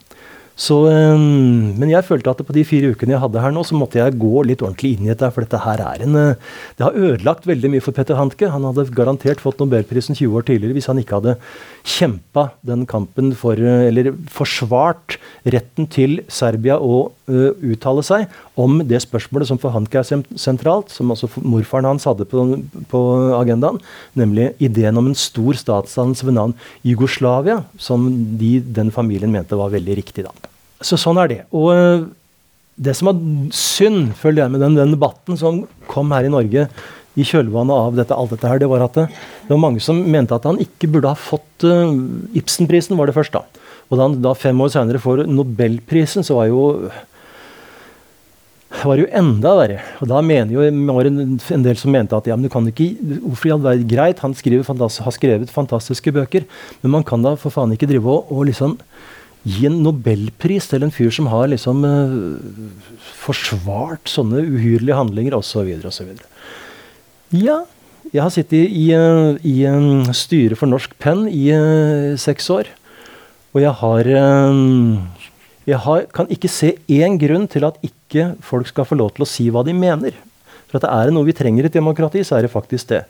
[0.57, 3.77] Så, um, men jeg følte at på de fire ukene jeg hadde her nå, så
[3.77, 5.29] måtte jeg gå litt ordentlig inn i dette.
[5.35, 8.49] For dette her er en uh, Det har ødelagt veldig mye for Petter Handke.
[8.49, 11.37] Han hadde garantert fått nobelprisen 20 år tidligere hvis han ikke hadde
[11.87, 18.27] kjempa den kampen for uh, Eller forsvart retten til Serbia å uh, uttale seg
[18.59, 22.43] om det spørsmålet som for Handke er sentralt, som også morfaren hans hadde på,
[22.91, 23.01] på
[23.37, 23.79] agendaen,
[24.17, 26.55] nemlig ideen om en stor statsdannelse ved navn
[26.87, 30.27] Jugoslavia, som de, den familien mente var veldig riktig.
[30.27, 30.53] da.
[30.83, 31.41] Så sånn er det.
[31.55, 32.07] Og uh,
[32.77, 33.21] det som var
[33.55, 36.67] synd, følger jeg med den, den, debatten som kom her i Norge
[37.17, 39.99] i kjølvannet av dette, alt dette her, det var at det, det, var mange som
[40.05, 41.89] mente at han ikke burde ha fått uh,
[42.37, 43.65] Ibsenprisen, var det først, da.
[43.87, 46.63] Og da han da fem år senere får Nobelprisen, så var jo
[48.83, 49.77] var jo enda verre.
[50.03, 52.67] Og da mener jo var en, en del som mente at ja, men du kan
[52.67, 52.89] ikke
[53.23, 56.45] Hvorfor i all verden Greit, han har skrevet fantastiske bøker,
[56.83, 58.75] men man kan da for faen ikke drive og, og liksom
[59.47, 62.35] gi en nobelpris til en fyr som har liksom uh,
[63.21, 66.11] forsvart sånne uhyrlige handlinger, osv., osv.
[67.35, 67.65] Ja,
[68.13, 68.91] jeg har sittet i, i,
[69.43, 71.49] i uh, styret for Norsk Penn i
[72.19, 72.69] seks år.
[73.55, 74.11] Og jeg har
[75.67, 79.25] jeg har, kan ikke se én grunn til at ikke folk skal få lov til
[79.25, 80.15] å si hva de mener.
[80.69, 83.01] For at det er noe vi trenger i et demokrati, så er det faktisk det.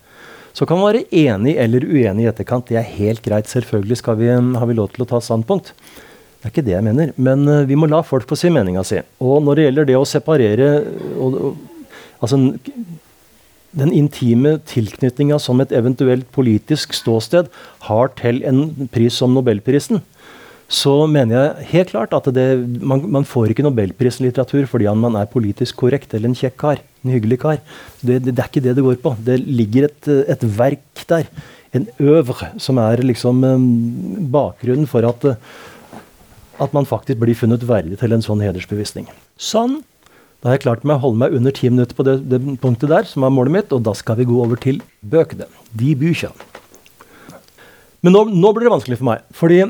[0.58, 2.66] Så kan man være enig eller uenig i etterkant.
[2.66, 3.50] Det er helt greit.
[3.52, 5.70] Selvfølgelig vi, har vi lov til å ta standpunkt.
[5.78, 7.14] Det er ikke det jeg mener.
[7.22, 9.04] Men vi må la folk få si meninga si.
[9.22, 10.72] Og når det gjelder det å separere
[11.14, 11.62] og, og,
[12.26, 12.42] altså,
[13.76, 17.50] den intime tilknytninga som et eventuelt politisk ståsted
[17.90, 20.02] har til en pris som Nobelprisen,
[20.68, 22.48] så mener jeg helt klart at det,
[22.84, 26.82] man, man, får ikke nobelprisen litteratur fordi man er politisk korrekt eller en kjekk kar.
[27.06, 27.62] En hyggelig kar.
[28.02, 29.16] Det, det, det, er ikke det det går på.
[29.24, 31.30] Det ligger et, et verk der.
[31.76, 33.68] En øvre som er liksom um,
[34.32, 35.30] bakgrunnen for at,
[36.60, 39.08] at man faktisk blir funnet verdig til en sånn hedersbevisning.
[39.40, 39.80] Sånn.
[40.42, 42.92] Da har jeg klart meg å holde meg under ti minutter på det, det, punktet
[42.92, 45.50] der, som er målet mitt, og da skal vi gå over til bøkene.
[45.74, 46.30] De bykja.
[48.06, 49.26] Men nå, nå blir det vanskelig for meg.
[49.34, 49.64] fordi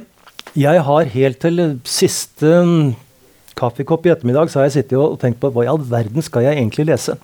[0.57, 2.49] jeg har helt til siste
[3.57, 6.45] kaffekopp i ettermiddag så har jeg sittet og tenkt på hva i all verden skal
[6.45, 7.15] jeg egentlig lese.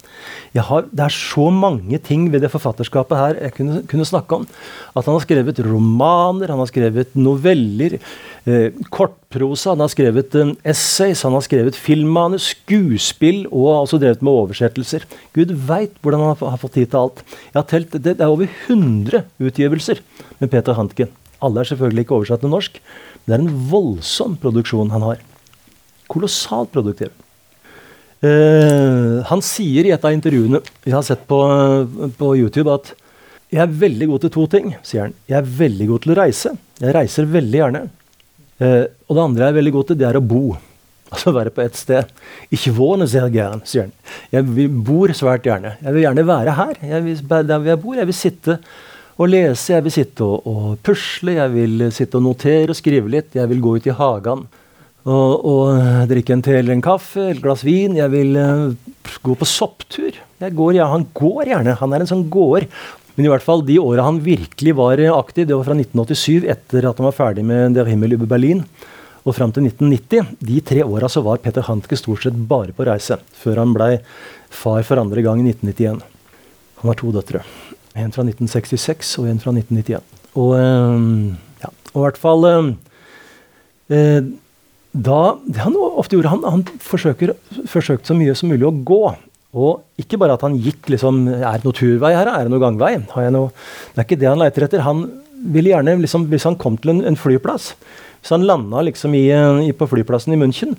[0.55, 4.39] Jeg har, det er så mange ting ved det forfatterskapet her jeg kunne, kunne, snakke
[4.39, 4.47] om.
[4.93, 7.97] At han har skrevet romaner, han har skrevet noveller,
[8.49, 14.01] eh, kortprosa, han har skrevet eh, essays, han har skrevet filmmanus, skuespill og har også
[14.03, 15.07] drevet med oversettelser.
[15.37, 17.25] Gud veit hvordan han har, fått tid til alt.
[17.49, 20.01] Jeg har telt, det, det er over 100 utgivelser
[20.41, 21.09] med Peter Handke.
[21.43, 22.79] Alle er selvfølgelig ikke oversatt til norsk.
[23.23, 25.21] Det er en voldsom produksjon han har.
[26.11, 27.13] Kolossalt produktiv.
[28.23, 31.39] Uh, han sier i et av intervjuene vi har sett på,
[32.15, 32.93] på, YouTube, at
[33.51, 34.69] jeg er veldig god til to ting.
[34.85, 35.17] sier han.
[35.27, 36.53] Jeg er veldig god til å reise.
[36.79, 37.81] Jeg reiser veldig gjerne.
[38.61, 40.45] Uh, og det andre jeg er veldig god til, det er å bo.
[41.13, 42.09] Altså være på ett sted.
[42.53, 43.93] Ikke våne sehr gern, sier han.
[44.33, 45.75] Jeg bor svært gjerne.
[45.83, 46.73] Jeg vil gjerne være her.
[46.89, 47.99] Jeg vil, der jeg bor.
[47.99, 48.57] Jeg vil sitte
[49.13, 49.75] og lese.
[49.75, 53.35] Jeg vil sitte og, og, pusle, jeg vil sitte og notere og skrive litt.
[53.37, 54.47] Jeg vil gå ut i hagen
[55.03, 57.97] og, og drikke en te eller en kaffe, et glass vin.
[57.97, 58.73] Jeg vil uh,
[59.23, 60.19] gå på sopptur.
[60.39, 61.77] Jeg går, ja, han går gjerne.
[61.79, 62.69] Han er en sånn gåer.
[63.15, 66.87] Men i hvert fall de åra han virkelig var aktiv, det var fra 1987, etter
[66.89, 68.63] at han var ferdig med Der Himmel über Berlin,
[69.23, 70.39] og fram til 1990.
[70.41, 73.91] De tre åra så var Peter Hantke stort sett bare på reise, før han blei
[74.53, 76.01] far for andre gang i 1991.
[76.81, 77.43] Han har to døtre.
[77.93, 80.01] En fra 1966 og en fra 1991.
[80.33, 84.25] Og, ehm, ja, og i hvert fall eh,
[84.93, 87.33] da, Det han ofte gjorde, han, han forsøker,
[87.69, 89.03] forsøkte så mye som mulig å gå.
[89.53, 92.29] Og ikke bare at han gikk liksom Er det noe turvei her?
[92.29, 92.95] Er det noe gangvei?
[93.33, 93.51] Noe,
[93.93, 94.85] det er ikke det han leter etter.
[94.85, 95.03] Han
[95.53, 97.73] ville gjerne, liksom, Hvis han kom til en, en flyplass
[98.21, 99.27] Hvis han landa liksom i,
[99.67, 100.73] i, på flyplassen i München,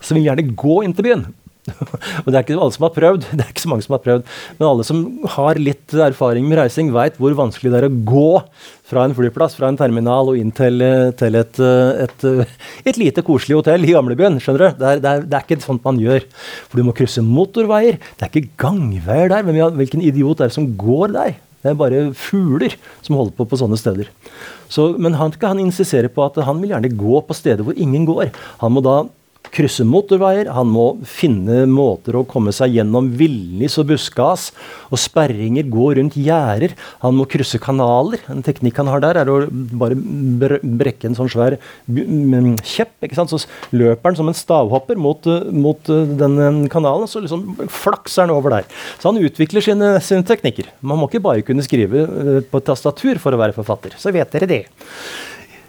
[0.00, 1.22] så ville han gjerne gå inn til byen.
[1.64, 4.02] Og det er ikke alle som har prøvd, det er ikke så mange som har
[4.04, 5.04] prøvd, men alle som
[5.36, 8.30] har litt erfaring med reising, veit hvor vanskelig det er å gå
[8.84, 10.84] fra en flyplass, fra en terminal og inn til,
[11.18, 11.60] til et,
[12.04, 12.26] et,
[12.84, 14.36] et, lite, koselig hotell i gamlebyen.
[14.42, 14.82] skjønner du?
[14.82, 16.26] Det er, det, er, det er, ikke sånt man gjør.
[16.68, 17.96] For du må krysse motorveier.
[17.96, 19.48] Det er ikke gangveier der.
[19.48, 21.32] Men hvilken idiot er det som går der?
[21.64, 24.12] Det er bare fugler som holder på på sånne steder.
[24.68, 28.04] Så, men han, han insisterer på at han vil gjerne gå på steder hvor ingen
[28.08, 28.34] går.
[28.60, 28.98] Han må da
[29.54, 34.50] krysse motorveier, han må finne måter å komme seg gjennom villnis og buskas
[34.90, 36.74] og sperringer, gå rundt gjerder.
[37.04, 38.22] Han må krysse kanaler.
[38.32, 42.94] En teknikk han har der, er å bare brekke en sånn svær kjepp.
[43.04, 43.32] ikke sant?
[43.32, 43.42] Så
[43.74, 45.92] løper han som en stavhopper mot, mot
[46.24, 48.70] den kanalen, så liksom flakser han over der.
[48.98, 50.70] Så han utvikler sine, sine teknikker.
[50.80, 53.96] Man må ikke bare kunne skrive eh, på tastatur for å være forfatter.
[54.00, 54.64] Så vet dere det.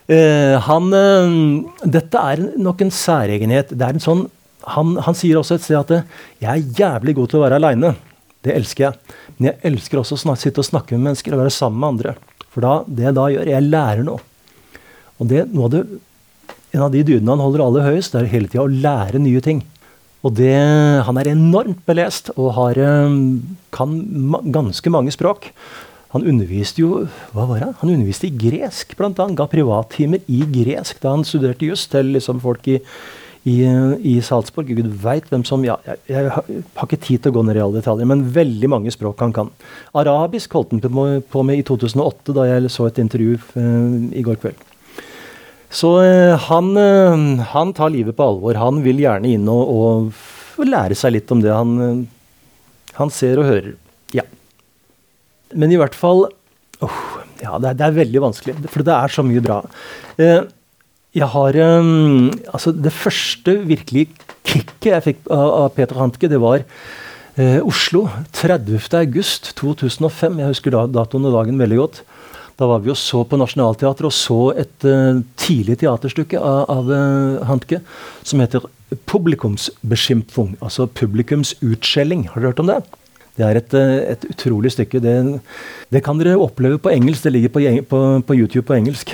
[0.05, 3.71] Uh, han, uh, dette er nok en særegenhet.
[3.73, 4.25] Det er en sånn,
[4.75, 6.03] han, han, sier også et sted at uh,
[6.41, 7.95] 'jeg er jævlig god til å være aleine'.
[8.45, 9.15] Det elsker jeg.
[9.37, 12.13] Men jeg elsker også å sitte og snakke med mennesker og være sammen med andre.
[12.53, 14.21] For da, det jeg da gjør, jeg lærer noe.
[15.17, 15.87] Og det, noe av det,
[16.75, 19.39] En av de dydene han holder aller høyest, det er hele tida å lære nye
[19.39, 19.61] ting.
[20.27, 20.51] Og det,
[21.07, 22.75] Han er enormt belest og har,
[23.71, 23.93] kan
[24.51, 25.53] ganske mange språk.
[26.15, 27.03] Han underviste jo
[27.35, 27.73] hva var det?
[27.81, 29.35] Han underviste i gresk, blant annet.
[29.35, 32.77] Ga privattimer i gresk da han studerte juss til liksom folk i,
[33.51, 33.55] i,
[33.99, 34.71] i Salzburg.
[34.77, 37.63] Gud veit hvem som ja, jeg, jeg, har ikke tid til å gå ned i
[37.65, 39.51] alle detaljer, men veldig mange språk han kan.
[39.91, 44.39] Arabisk holdt han på med i 2008, da jeg så et intervju uh, i går
[44.39, 44.63] kveld.
[45.75, 48.55] Så uh, han, uh, han, tar livet på alvor.
[48.63, 50.15] Han vil gjerne inn og,
[50.55, 52.05] og lære seg litt om det han,
[52.95, 53.75] han ser og hører.
[54.15, 54.23] Ja.
[55.55, 56.25] Men i hvert fall
[56.83, 56.99] oh,
[57.41, 59.57] Ja, det er, det er, veldig vanskelig, for det er så mye bra.
[60.21, 60.41] Eh,
[61.15, 64.03] jeg har um, Altså, det første virkelig
[64.45, 68.01] kicket jeg fikk av, av Peter Hantke, det var eh, Oslo.
[68.37, 70.39] 30.8.2005.
[70.41, 71.97] Jeg husker da, datoen og dagen veldig godt.
[72.55, 76.85] Da var vi og så på Nationaltheatret og så et uh, tidlig teaterstykke av, av
[76.87, 77.77] uh, Hantke
[78.23, 78.61] som heter
[79.09, 82.29] 'Publikumsbeschimpfung', altså publikumsutskjelling.
[82.31, 82.79] Har dere hørt om det?
[83.35, 85.01] Det er et, uh, et utrolig stykke.
[85.03, 85.15] Det,
[85.91, 87.25] det, kan dere oppleve på engelsk.
[87.25, 89.11] Det ligger på, på, på YouTube på engelsk.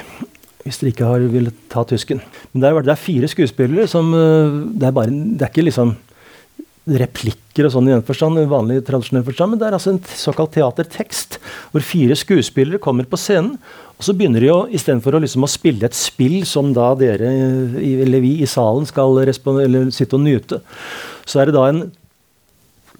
[0.61, 2.21] Hvis dere ikke har villet ta tysken.
[2.51, 5.95] Men det er, det er fire skuespillere som det er, bare, det er ikke liksom
[6.89, 10.53] replikker og sånn i den forstand, vanlig tradisjonell forstand, men det er altså en såkalt
[10.55, 11.37] teatertekst,
[11.73, 13.57] hvor fire skuespillere kommer på scenen,
[13.93, 17.29] og så begynner de å, istedenfor å, liksom, å spille et spill som da dere,
[17.77, 20.61] eller vi i salen, skal sitte og nyte,
[21.29, 21.83] så er det da en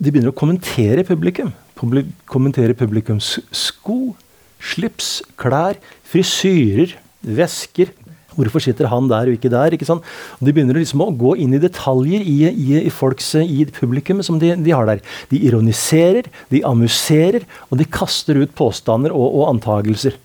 [0.02, 1.52] De begynner å kommentere publikum.
[1.78, 4.16] Publik, kommentere publikums sko,
[4.62, 5.78] slips, klær,
[6.10, 7.94] frisyrer, vesker,
[8.32, 9.74] Hvorfor sitter han der og ikke der?
[9.76, 10.06] ikke sant?
[10.40, 14.28] Og De begynner liksom å gå inn i detaljer i, i, i folks, i publikummet
[14.28, 15.02] som de, de, har der.
[15.32, 20.16] De ironiserer, de amuserer, og de kaster ut påstander og, og antagelser.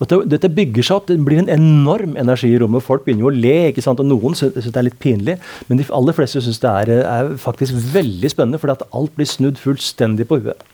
[0.00, 2.84] Dette, dette, bygger seg opp, Det blir en enorm energi i rommet.
[2.84, 4.00] Folk begynner jo å le, ikke sant?
[4.00, 5.36] og noen syns det er litt pinlig.
[5.68, 9.28] Men de aller fleste syns det er, er, faktisk veldig spennende, fordi at alt blir
[9.28, 10.64] snudd fullstendig på huet.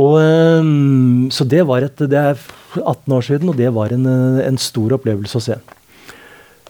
[0.00, 2.36] Og, um, så det var et, det er
[2.78, 4.06] 18 år siden, og det var en,
[4.44, 5.58] en stor opplevelse å se.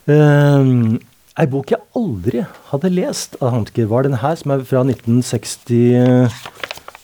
[0.07, 1.01] Um,
[1.39, 6.31] ei bok jeg aldri hadde lest av Handker, var den her, som er fra 1960,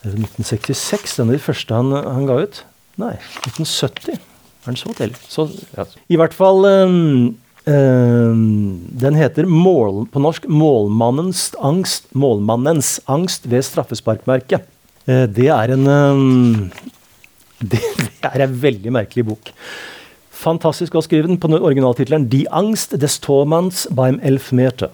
[0.07, 1.19] 1966.
[1.19, 2.63] Den er de første han, han, ga ut.
[3.01, 4.36] Nei, 1970.
[4.67, 5.13] Er den så til?
[5.31, 5.85] Så, ja.
[6.11, 7.37] I hvert fall um,
[7.71, 8.41] um,
[8.99, 14.67] Den heter mål, på norsk 'Målmannens angst', målmannens angst ved straffesparkmerket.
[15.07, 16.73] Uh, det er en um,
[17.71, 17.79] det,
[18.23, 19.53] det er en veldig merkelig bok.
[20.35, 24.91] Fantastisk å skrive den på originaltittelen 'Die Angst des Tormanns beim Elfmeter'.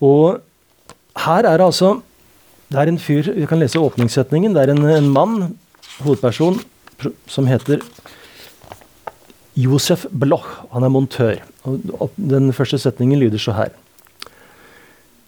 [0.00, 0.38] Og
[1.18, 2.00] her er det altså
[2.70, 4.54] Det er en fyr Vi kan lese åpningssetningen.
[4.54, 5.56] Det er en, en mann,
[6.06, 6.60] hovedperson,
[7.26, 7.82] som heter
[9.58, 10.46] Josef Bloch.
[10.74, 11.42] Han er montør.
[11.66, 13.74] Og den første setningen lyder så her.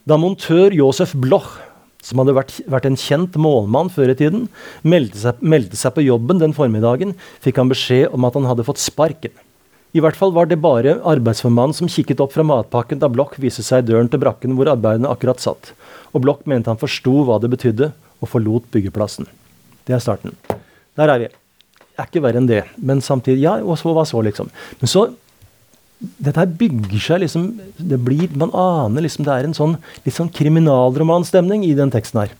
[0.08, 1.58] Da montør Josef Bloch
[2.02, 4.48] som hadde vært, vært, en kjent målmann før i tiden,
[4.82, 8.66] meldte seg, meldte seg, på jobben den formiddagen, fikk han beskjed om at han hadde
[8.66, 9.34] fått sparken.
[9.92, 13.62] I hvert fall var det bare arbeidsformannen som kikket opp fra matpakken da Bloch viste
[13.62, 15.74] seg i døren til brakken hvor arbeiderne akkurat satt,
[16.10, 19.26] og Bloch mente han forsto hva det betydde, og forlot byggeplassen.
[19.86, 20.36] Det er starten.
[20.98, 21.30] Der er vi.
[22.02, 24.50] Er ikke verre enn det, men samtidig Ja, og så hva så, liksom.
[24.80, 25.06] Men så
[26.02, 27.44] dette her bygger seg liksom
[27.78, 32.24] det blir, Man aner liksom det er en sånn litt sånn kriminalromanstemning i den teksten
[32.24, 32.32] her.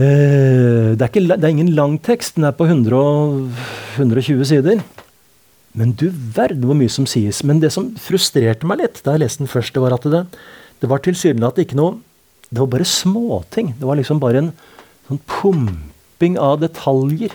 [0.00, 2.98] Uh, det, er ikke, det, er ingen lang tekst, den er på 100
[4.00, 4.82] 120 sider.
[5.78, 7.42] Men du verden hvor mye som sies.
[7.46, 10.24] Men det som frustrerte meg litt da jeg leste den først, det var at det,
[10.82, 12.00] det var tilsynelatende ikke noe
[12.52, 13.72] Det var bare småting.
[13.78, 14.50] Det var liksom bare en
[15.08, 17.32] sånn pumping av detaljer.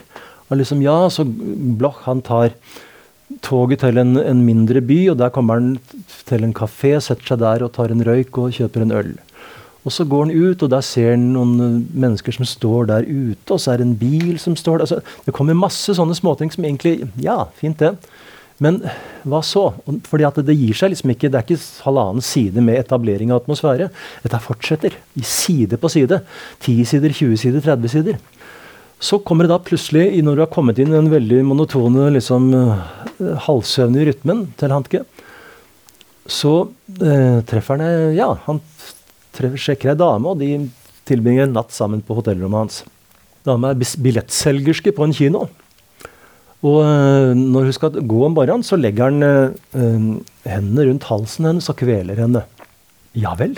[0.48, 2.54] Og liksom, ja, så Bloch han tar
[3.44, 5.74] toget til en, en, mindre by, og der kommer han
[6.30, 9.16] til en kafé, setter seg der og tar en røyk og kjøper en øl.
[9.88, 13.08] Og så går han ut, og der ser han noen eh, mennesker som står der
[13.08, 14.88] ute, og så er det en bil som står der.
[14.88, 17.94] Altså, det kommer masse sånne småting som egentlig Ja, fint det.
[18.64, 18.80] Men
[19.28, 19.68] hva så?
[20.10, 23.44] Fordi at det gir seg liksom ikke Det er ikke halvannen side med etablering av
[23.44, 23.92] atmosfære.
[24.24, 24.98] Dette fortsetter.
[25.14, 26.24] I side på side.
[26.66, 28.18] 10 sider, 20 sider, 30 sider.
[29.00, 32.50] Så kommer det da plutselig, når du har kommet inn i den veldig monotone, liksom,
[32.54, 35.04] uh, halvsøvnige rytmen til Hantke,
[36.28, 36.54] så
[37.00, 38.60] eh, treffer han eh, Ja, han
[39.36, 40.68] treffer, sjekker ei dame, og de
[41.08, 42.82] tilbringer en natt sammen på hotellrommet hans.
[43.48, 45.46] Dama er billettselgerske på en kino.
[46.68, 51.72] Og eh, når hun skal gå om morgenen, så legger han hendene rundt halsen hennes
[51.72, 52.44] og kveler henne.
[53.18, 53.56] Ja vel.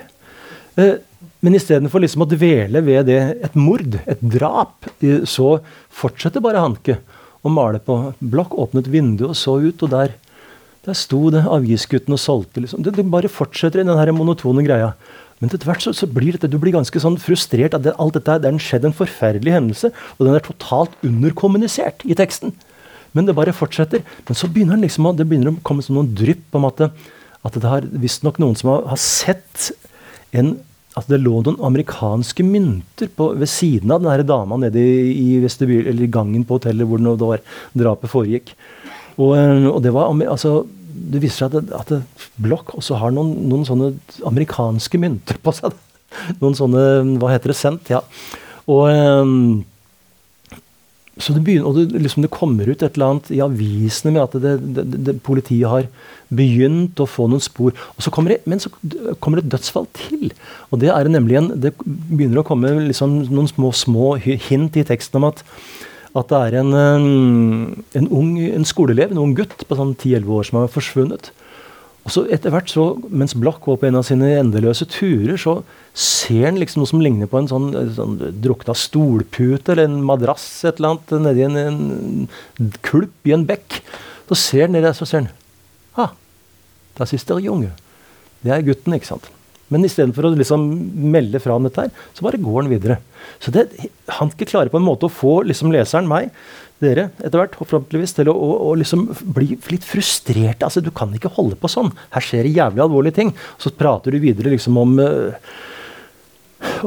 [0.78, 1.02] Uh,
[1.40, 4.90] men istedenfor liksom å dvele ved det, et mord, et drap,
[5.30, 5.60] så
[6.02, 6.98] fortsetter bare Hanke
[7.46, 7.96] å male på.
[8.20, 10.18] Blokk åpnet vinduet og så ut, og der,
[10.88, 12.66] der sto det avgiftsgutten og solgte.
[12.66, 12.84] Liksom.
[12.84, 14.92] Det, det, bare fortsetter i den her monotone greia.
[15.40, 17.78] Men etter hvert så, så, blir dette, du blir ganske sånn frustrert.
[17.78, 22.04] at det, alt dette, det er skjedd en forferdelig hendelse, og den er totalt underkommunisert
[22.04, 22.52] i teksten.
[23.16, 24.04] Men det bare fortsetter.
[24.28, 26.92] Men så begynner den liksom, det begynner å komme som noen drypp om at det,
[27.48, 29.70] at det har visstnok noen som har, har sett
[30.36, 30.58] en
[31.00, 35.88] at det lå noen amerikanske mynter på, ved siden av den dama nede i, vestibyl,
[35.90, 37.46] eller gangen på hotellet hvor det var,
[37.84, 38.54] drapet foregikk.
[39.20, 43.14] Og, eh, og, det var altså, det viser seg at, det, at det, også har
[43.16, 43.94] noen, noen, sånne
[44.28, 45.76] amerikanske mynter på seg.
[46.40, 46.86] Noen sånne
[47.22, 47.60] Hva heter det?
[47.60, 48.04] Sendt, Ja.
[48.70, 49.66] Og um,
[51.20, 54.22] så det, begynner, og det, liksom det, kommer ut et eller annet i avisene med
[54.24, 54.54] at det,
[55.08, 55.90] det, politiet har
[56.32, 57.76] begynt å få noen spor.
[58.00, 58.72] Så men så
[59.20, 60.32] kommer det et dødsfall til.
[60.72, 64.86] Og det er nemlig en, det begynner å komme liksom noen små, små hint i
[64.88, 65.44] teksten om at,
[66.16, 70.48] at det er en, en, ung en skoleelev, en ung gutt på sånn 10-11 år
[70.48, 71.34] som har forsvunnet.
[72.10, 75.60] Og så etter hvert, så, mens Bloch går på en av sine endeløse turer, så
[75.94, 80.48] ser han liksom noe som ligner på en sånn, sånn drukna stolpute eller en madrass
[80.66, 83.78] et eller annet nedi en, en kulp i en bekk.
[84.32, 85.30] Så ser han nedi der, så ser han
[86.00, 86.16] Ah,
[86.98, 87.76] das ist der Junge.
[88.42, 89.30] Det er gutten, ikke sant.
[89.70, 90.66] Men istedenfor å liksom
[91.14, 92.98] melde fra om dette, her, så bare går han videre.
[93.38, 93.68] Så det,
[94.18, 96.34] han ikke klarer på en måte å få liksom leseren, meg,
[96.84, 100.64] dere etter hvert, forhåpentligvis, til å, å, å, liksom bli litt frustrert.
[100.66, 101.92] Altså, Du kan ikke holde på sånn.
[102.16, 103.34] Her skjer det jævlig alvorlige ting.
[103.62, 105.36] Så prater du videre liksom om uh,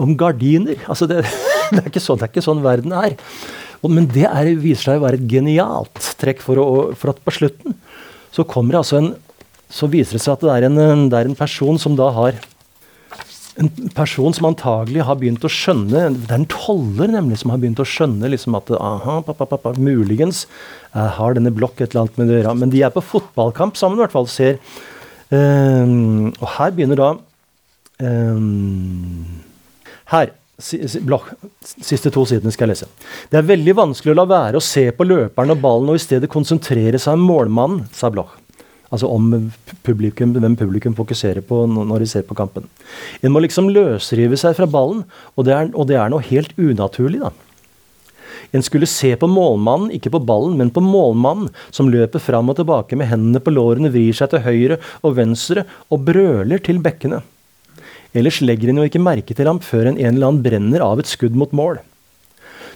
[0.01, 0.81] om gardiner.
[0.87, 1.23] Altså, det,
[1.75, 3.17] det, er sånn, det, er ikke sånn, verden er.
[3.83, 7.35] Men det er, viser seg å være et genialt trekk, for, å, for at på
[7.35, 7.77] slutten
[8.33, 9.13] så kommer det altså en
[9.73, 12.37] Så viser det seg at det er en, det er en person som da har
[13.61, 17.61] en person som antagelig har begynt å skjønne Det er en toller nemlig som har
[17.61, 20.47] begynt å skjønne liksom at aha, pappa, pappa, muligens
[20.93, 22.55] jeg har denne blokk et eller annet med gjøre.
[22.61, 24.29] Men de er på fotballkamp sammen, i hvert fall.
[24.29, 24.59] ser.
[25.33, 27.11] Um, og her begynner da
[28.05, 29.43] um,
[30.13, 30.37] Her.
[31.03, 31.33] Blokk,
[31.65, 32.91] siste to sidene skal jeg lese.
[33.33, 36.03] Det er veldig vanskelig å la være å se på løperen og ballen og i
[36.05, 38.37] stedet konsentrere seg om målmannen, sa Bloch.
[38.93, 39.31] Altså om
[39.87, 42.67] publikum, hvem publikum fokuserer på når de ser på kampen.
[43.25, 46.53] En må liksom løsrive seg fra ballen, og det er, og det er noe helt
[46.61, 47.33] unaturlig, da.
[48.53, 52.59] En skulle se på målmannen, ikke på ballen, men på målmannen, som løper fram og
[52.59, 57.23] tilbake med hendene på lårene, vrir seg til høyre og venstre og brøler til bekkene.
[58.13, 61.01] Ellers legger en jo ikke merke til ham før en en eller annen brenner av
[61.01, 61.81] et skudd mot mål.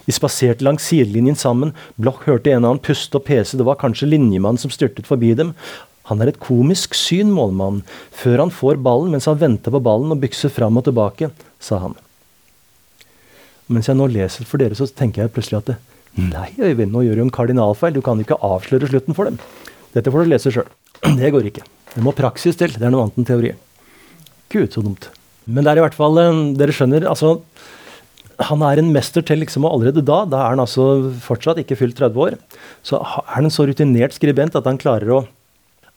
[0.06, 1.72] De spaserte langs sidelinjen sammen.
[1.98, 3.58] Bloch hørte en annen puste og pese.
[3.58, 5.52] Det var kanskje linjemannen som styrtet forbi dem.
[6.10, 7.82] Han er et komisk syn, målmannen,
[8.14, 11.80] før han får ballen mens han venter på ballen og bykser fram og tilbake, sa
[11.82, 11.96] han.
[13.66, 15.78] Mens jeg nå leser for dere, så tenker jeg plutselig at det,
[16.16, 17.92] Nei, Øyvind, nå gjør du en kardinalfeil.
[17.92, 19.36] Du kan ikke avsløre slutten for dem.
[19.92, 20.70] Dette får du lese sjøl.
[21.20, 21.64] Det går ikke.
[21.92, 22.72] Det må praksis til.
[22.72, 23.50] Det er noe annet enn teori.
[24.52, 25.10] Gud, så dumt.
[25.44, 27.36] Men det er i hvert fall eh, Dere skjønner, altså
[28.48, 31.96] han er en mester til liksom, allerede da, da er han altså fortsatt ikke fylt
[31.96, 32.34] 30 år,
[32.84, 35.20] så er han en så rutinert skribent at han klarer å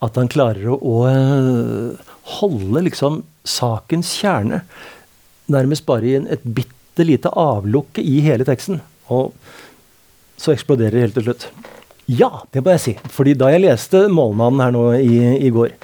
[0.05, 4.63] at han klarer å, å eh, holde liksom sakens kjerne
[5.49, 8.79] nærmest bare i en, et bitte lite avlukke i hele teksten.
[9.09, 9.33] Og
[10.39, 11.49] så eksploderer det helt til slutt.
[12.09, 12.93] Ja, det må jeg si.
[13.13, 15.75] Fordi da jeg leste 'Målmannen' her nå i, i, går,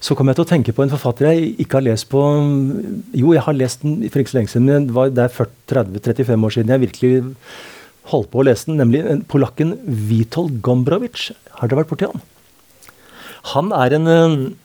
[0.00, 2.20] så kom jeg til å tenke på en forfatter jeg ikke har lest på
[3.16, 5.50] Jo, jeg har lest den for ikke så lenge siden, men det, var, det er
[5.72, 7.12] 30-35 år siden jeg virkelig
[8.10, 9.76] holdt på å lese den, nemlig polakken
[10.08, 11.30] Witold Gombrowicz.
[11.60, 12.24] Har dere vært borti han?
[13.54, 14.06] Han, en,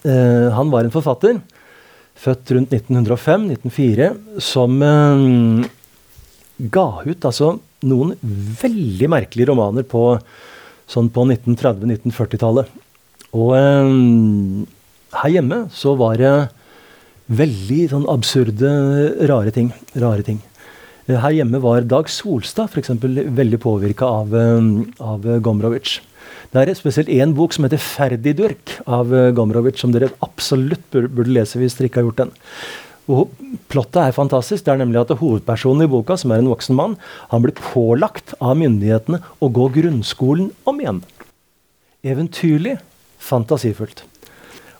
[0.06, 1.40] uh, han var en forfatter,
[2.20, 4.10] født rundt 1905-1904,
[4.44, 5.68] som uh,
[6.60, 8.16] ga ut altså noen
[8.62, 10.18] veldig merkelige romaner på,
[10.92, 12.72] sånn på 1930-1940-tallet.
[13.36, 14.66] Og uh,
[15.22, 16.36] her hjemme så var det
[17.26, 18.70] veldig sånn absurde,
[19.32, 19.72] rare ting.
[19.98, 20.44] Rare ting.
[21.08, 22.92] Her hjemme var Dag Solstad f.eks.
[23.00, 24.34] veldig påvirka av,
[25.02, 26.00] av Gombrowicz.
[26.56, 31.34] Det er spesielt én bok som heter 'Ferdidurk' av eh, Gomrovic, som dere absolutt burde
[31.36, 32.32] lese hvis dere ikke har gjort den.
[33.12, 33.34] Og
[33.68, 34.64] Plottet er fantastisk.
[34.64, 36.96] Det er nemlig at Hovedpersonen i boka, som er en voksen mann,
[37.30, 41.04] han blir pålagt av myndighetene å gå grunnskolen om igjen.
[42.08, 42.78] Eventyrlig,
[43.20, 44.06] fantasifullt.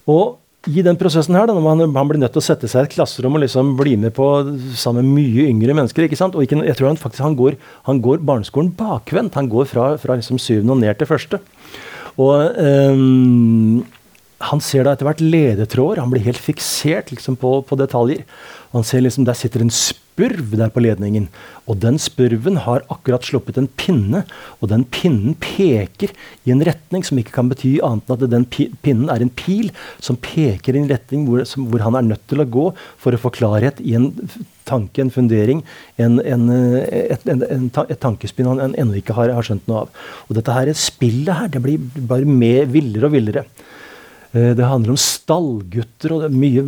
[0.08, 0.38] Og
[0.72, 2.88] i den prosessen her, da, når han, han, blir nødt til å sette seg i
[2.88, 4.26] et klasserom og liksom bli med på
[4.80, 6.40] sammen med mye yngre mennesker ikke sant?
[6.40, 7.60] Og ikke, jeg tror han faktisk han går,
[7.90, 9.36] han går barneskolen bakvendt.
[9.36, 11.42] Han går fra, fra liksom syvende og ned til første.
[12.22, 13.84] Og um,
[14.46, 16.04] han ser da etter hvert ledetråder.
[16.04, 18.24] Han blir helt fiksert liksom, på, på detaljer.
[18.76, 21.30] Han ser liksom, Der sitter en spurv der på ledningen.
[21.68, 24.26] Og den spurven har akkurat sluppet en pinne.
[24.60, 26.12] Og den pinnen peker
[26.44, 28.48] i en retning som ikke kan bety annet enn at den
[28.84, 29.72] pinnen er en pil
[30.04, 32.68] som peker i en retning hvor, som, hvor han er nødt til å gå
[33.02, 34.12] for å få klarhet i en
[34.66, 35.62] tanke, en fundering,
[36.02, 36.48] en, en,
[36.90, 40.04] et, en, et, tankespinn han ennå ikke har, har, skjønt noe av.
[40.26, 43.46] Og dette her spillet her, det blir bare mer villere og villere.
[44.36, 46.64] Eh, det handler om stallgutter og det er mye,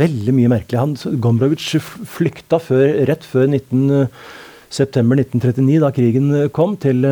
[0.00, 0.80] veldig mye merkelig.
[0.80, 1.76] Han, Gombrowicz
[2.10, 4.22] flykta før, rett før 19, eh,
[4.72, 7.06] september 1939, da krigen eh, kom, til,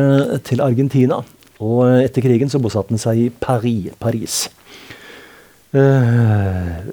[0.47, 1.21] til, Argentina.
[1.61, 3.93] Og etter krigen så bosatte han seg i Paris.
[4.01, 4.41] Paris.
[5.77, 6.91] Eh,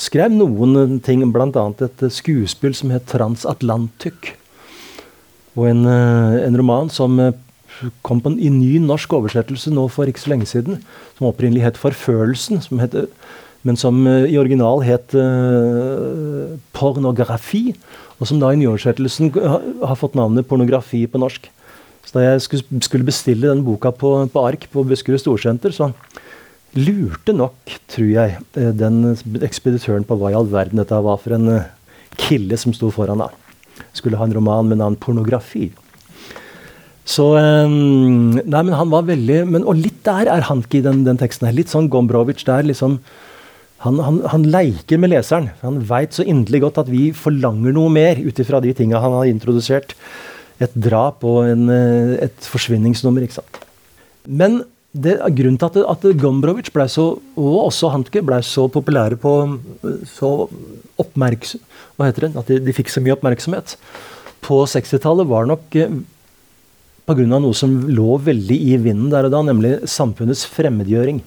[0.00, 1.66] skrev noen ting, bl.a.
[1.84, 4.32] et skuespill som het 'Transatlantic'.
[5.54, 7.20] Og en, en roman som
[8.06, 10.80] kom på en, i ny norsk oversettelse nå for ikke så lenge siden.
[11.18, 12.94] Som opprinnelig het 'Forfølelsen', som het,
[13.62, 17.74] men som uh, i original het uh, 'Pornografi'.
[18.20, 21.50] Og som da i nyoversettelsen har, fått navnet 'Pornografi' på norsk.
[22.04, 25.92] Så da jeg skulle, skulle bestille den boka på, på ark på Buskerud Storsenter, så
[26.74, 27.54] lurte nok,
[27.88, 31.64] tror jeg, den ekspeditøren på hva i all verden dette var for en
[32.16, 33.30] kille som sto foran da.
[33.94, 35.72] Skulle ha en roman med navn 'Pornografi'.
[37.04, 41.20] Så um, Nei, men han var veldig men, Og litt der er Hanki den, den,
[41.20, 41.56] teksten her.
[41.56, 42.98] Litt sånn Gombrowicz der, liksom.
[43.84, 45.50] Han, han, han leker med leseren.
[45.60, 49.18] Han veit så inderlig godt at vi forlanger noe mer ut ifra de tinga han
[49.18, 49.92] har introdusert.
[50.62, 53.60] Et drap og en, eh, et forsvinningsnummer, ikke sant.
[54.24, 54.62] Men
[54.94, 59.34] det, grunnen til at, at Gombrowicz ble så, og også Hanke ble så populære på
[60.08, 60.32] så
[61.02, 61.60] oppmerksom,
[61.98, 62.32] Hva heter det?
[62.38, 63.76] At de, de fikk så mye oppmerksomhet
[64.44, 65.92] på 60-tallet, var nok eh,
[67.08, 67.26] pga.
[67.28, 71.22] noe som lå veldig i vinden der og da, nemlig samfunnets fremmedgjøring.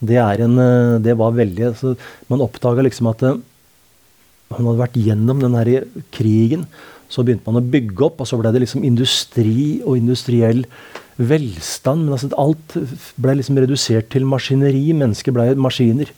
[0.00, 1.92] Det, en, eh, det var veldig altså,
[2.28, 5.84] Man oppdaga liksom at man eh, hadde vært gjennom den her
[6.14, 6.64] krigen.
[7.10, 10.62] Så begynte man å bygge opp, og så ble det liksom industri og industriell
[11.18, 12.06] velstand.
[12.06, 12.76] Men altså, alt
[13.20, 14.86] ble liksom redusert til maskineri.
[14.96, 16.12] Mennesker ble maskiner.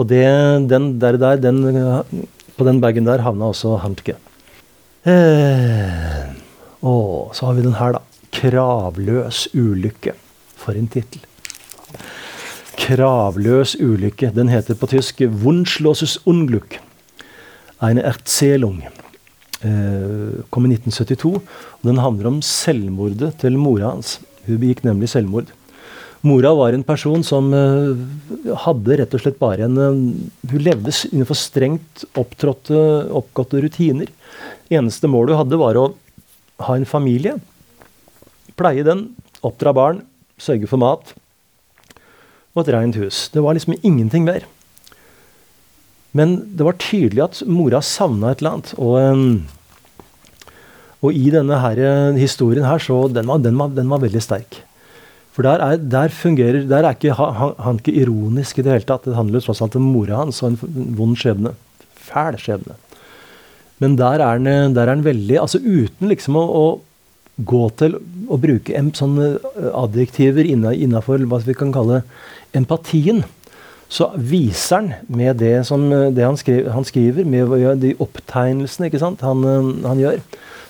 [0.00, 0.24] Og det,
[0.72, 1.62] den der, der den,
[2.58, 4.16] på den bagen der havna også Handke.
[5.08, 6.26] Eh,
[6.82, 8.11] og så har vi den her, da.
[8.32, 10.16] 'Kravløs ulykke'.
[10.56, 11.20] For en tittel.
[12.78, 14.32] 'Kravløs ulykke'.
[14.34, 16.80] Den heter på tysk 'Wunschloses Unglück'.
[17.82, 18.82] Eine Erzählung.
[19.62, 21.34] Eh, kom i 1972.
[21.36, 24.18] og Den handler om selvmordet til mora hans.
[24.46, 25.52] Hun begikk nemlig selvmord.
[26.22, 27.98] Mora var en person som uh,
[28.62, 29.96] hadde rett og slett bare en uh,
[30.50, 34.06] Hun levde innenfor strengt opptrådte, oppgåtte rutiner.
[34.70, 35.88] Eneste målet hun hadde, var å
[36.62, 37.40] ha en familie
[38.58, 39.10] Pleie den,
[39.42, 40.02] oppdra barn,
[40.40, 41.14] sørge for mat
[42.52, 43.28] og et rent hus.
[43.32, 44.44] Det var liksom ingenting mer.
[46.12, 48.74] Men det var tydelig at mora savna et eller annet.
[48.76, 49.46] Og, um,
[51.00, 54.22] og i denne her, eh, historien her, så den var, den var, den var veldig
[54.22, 54.60] sterk.
[55.32, 58.88] For der er, der fungerer, der er ikke, han, han ikke ironisk i det hele
[58.88, 59.08] tatt.
[59.08, 61.54] Det handler tross alt om mora hans og en vond skjebne.
[61.96, 62.76] Fæl skjebne.
[63.80, 66.64] Men der er han, han veldig altså Uten liksom å, å
[67.40, 67.96] gå til
[68.28, 72.02] å bruke en, sånne eh, adjektiver innafor hva vi kan kalle
[72.56, 73.22] empatien,
[73.92, 78.92] så viser han med det, som, eh, det han, skriver, han, skriver, med de opptegnelsene
[79.24, 80.20] han, eh, han gjør,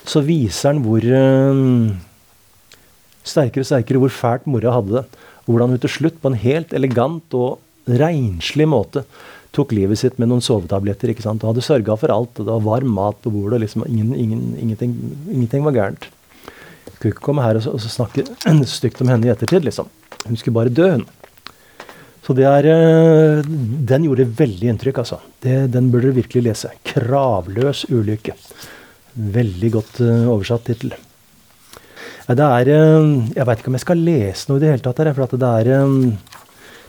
[0.07, 1.93] så viser han hvor um,
[3.23, 5.21] sterkere og sterkere hvor fælt mora hadde det.
[5.47, 9.05] Hvordan hun til slutt, på en helt elegant og renslig måte,
[9.55, 11.11] tok livet sitt med noen sovetabletter.
[11.13, 12.35] ikke sant, og Hadde sørga for alt.
[12.39, 13.61] og Det var varm mat på bordet.
[13.61, 14.95] liksom, ingen, ingen, ingenting,
[15.31, 16.09] ingenting var gærent.
[17.03, 18.23] Skulle ikke komme her og, og snakke
[18.71, 19.89] stygt om henne i ettertid, liksom.
[20.23, 21.01] Hun skulle bare dø, hun.
[22.23, 23.41] Så det er eh,
[23.91, 25.17] Den gjorde veldig inntrykk, altså.
[25.43, 26.71] Det, den burde dere virkelig lese.
[26.79, 28.37] 'Kravløs ulykke'.
[29.35, 30.95] Veldig godt uh, oversatt tittel.
[32.23, 35.03] Det er uh, Jeg veit ikke om jeg skal lese noe i det hele tatt
[35.03, 35.73] her, for at det er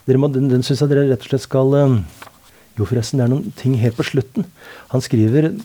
[0.06, 1.74] dere må, Den, den syns jeg dere rett og slett skal
[2.78, 4.46] Jo, forresten, det er noen ting helt på slutten.
[4.94, 5.56] Han skriver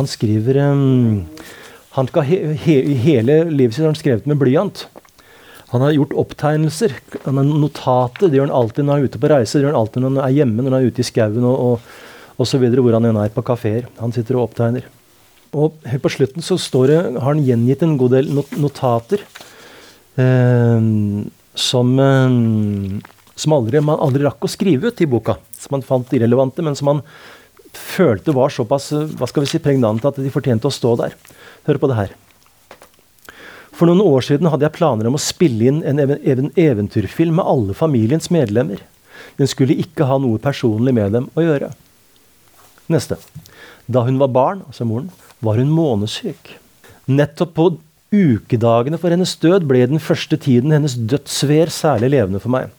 [0.00, 1.28] Han skriver um,
[1.92, 4.86] han skal he, he, hele livet sitt har han skrevet med blyant.
[5.72, 6.94] Han har gjort opptegnelser.
[7.24, 8.28] Han har notater.
[8.28, 9.56] Det gjør han alltid når han er ute på reise.
[9.56, 11.62] Det gjør han alltid når han er hjemme, når han er ute i skauen og,
[11.66, 11.92] og,
[12.36, 13.86] og, så videre, hvor han enn er på kafeer.
[14.00, 14.88] Han sitter og opptegner.
[15.52, 16.56] Og helt på slutten så
[16.88, 19.20] det, har han gjengitt en god del not notater
[20.16, 20.88] eh,
[21.66, 22.36] som, eh,
[23.44, 25.36] som aldri, man aldri rakk å skrive ut i boka.
[25.60, 27.04] Som han fant irrelevante, men som han
[27.72, 31.16] følte var såpass hva skal vi si, pregnante at de fortjente å stå der.
[31.68, 32.14] Hør på det her.
[33.72, 36.02] For noen år siden hadde jeg planer om å spille inn en
[36.60, 38.82] eventyrfilm med alle familiens medlemmer.
[39.38, 41.72] Den skulle ikke ha noe personlig med dem å gjøre.
[42.92, 43.16] Neste.
[43.86, 45.08] Da hun var barn, altså moren,
[45.42, 46.54] var hun månesyk.
[47.10, 47.68] Nettopp på
[48.12, 52.70] ukedagene for hennes død ble den første tiden hennes dødsvær særlig levende for meg.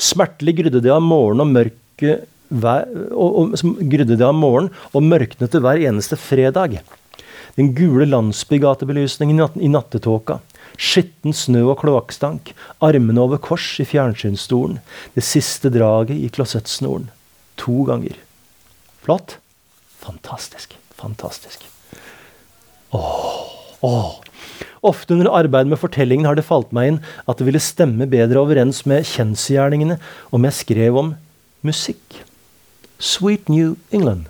[0.00, 3.56] Smertelig grudde det av morgen og mørke hver, og, og,
[3.90, 6.78] grudde det av morgen og mørknet hver eneste fredag.
[7.56, 10.40] Den gule landsbygatebelysningen i nattetåka.
[10.76, 12.52] Skitten snø og kloakkstank.
[12.84, 14.82] Armene over kors i fjernsynsstolen.
[15.16, 17.08] Det siste draget i klosettsnoren.
[17.64, 18.18] To ganger.
[19.06, 19.38] Flott?
[20.04, 20.76] Fantastisk.
[21.00, 21.64] Fantastisk.
[22.92, 23.40] Åh,
[23.80, 24.12] åh.
[24.86, 28.42] Ofte under arbeidet med fortellingen har det falt meg inn at det ville stemme bedre
[28.44, 29.96] overens med kjensgjerningene
[30.36, 31.14] om jeg skrev om
[31.66, 32.20] musikk.
[33.00, 34.28] Sweet New England.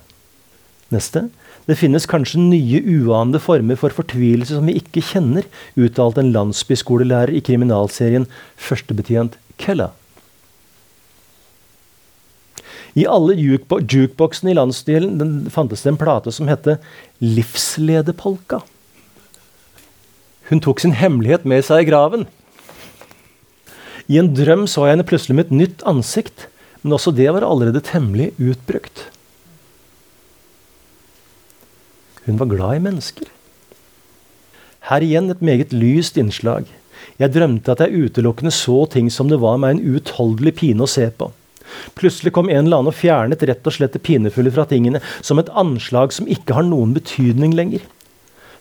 [0.93, 1.27] Neste.
[1.67, 7.35] Det finnes kanskje nye uanede former for fortvilelse som vi ikke kjenner, uttalte en landsbyskolelærer
[7.35, 9.91] i kriminalserien Førstebetjent Kella.
[12.97, 16.79] I alle jukeboksene i landsdelen fantes det en plate som hette
[17.21, 18.63] Livsledepolka.
[20.47, 22.25] Hun tok sin hemmelighet med seg i graven.
[24.07, 26.47] I en drøm så jeg henne plutselig med et nytt ansikt,
[26.81, 29.09] men også det var allerede temmelig utbrukt.
[32.27, 33.31] Hun var glad i mennesker.
[34.91, 36.67] Her igjen et meget lyst innslag.
[37.17, 40.91] Jeg drømte at jeg utelukkende så ting som det var meg en uutholdelig pine å
[40.91, 41.31] se på.
[41.97, 45.39] Plutselig kom en eller annen og fjernet rett og slett det pinefulle fra tingene, som
[45.39, 47.83] et anslag som ikke har noen betydning lenger.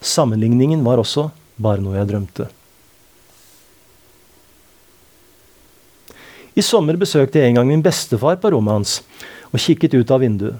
[0.00, 1.28] Sammenligningen var også
[1.62, 2.48] bare noe jeg drømte.
[6.56, 9.00] I sommer besøkte jeg en gang min bestefar på rommet hans
[9.52, 10.56] og kikket ut av vinduet.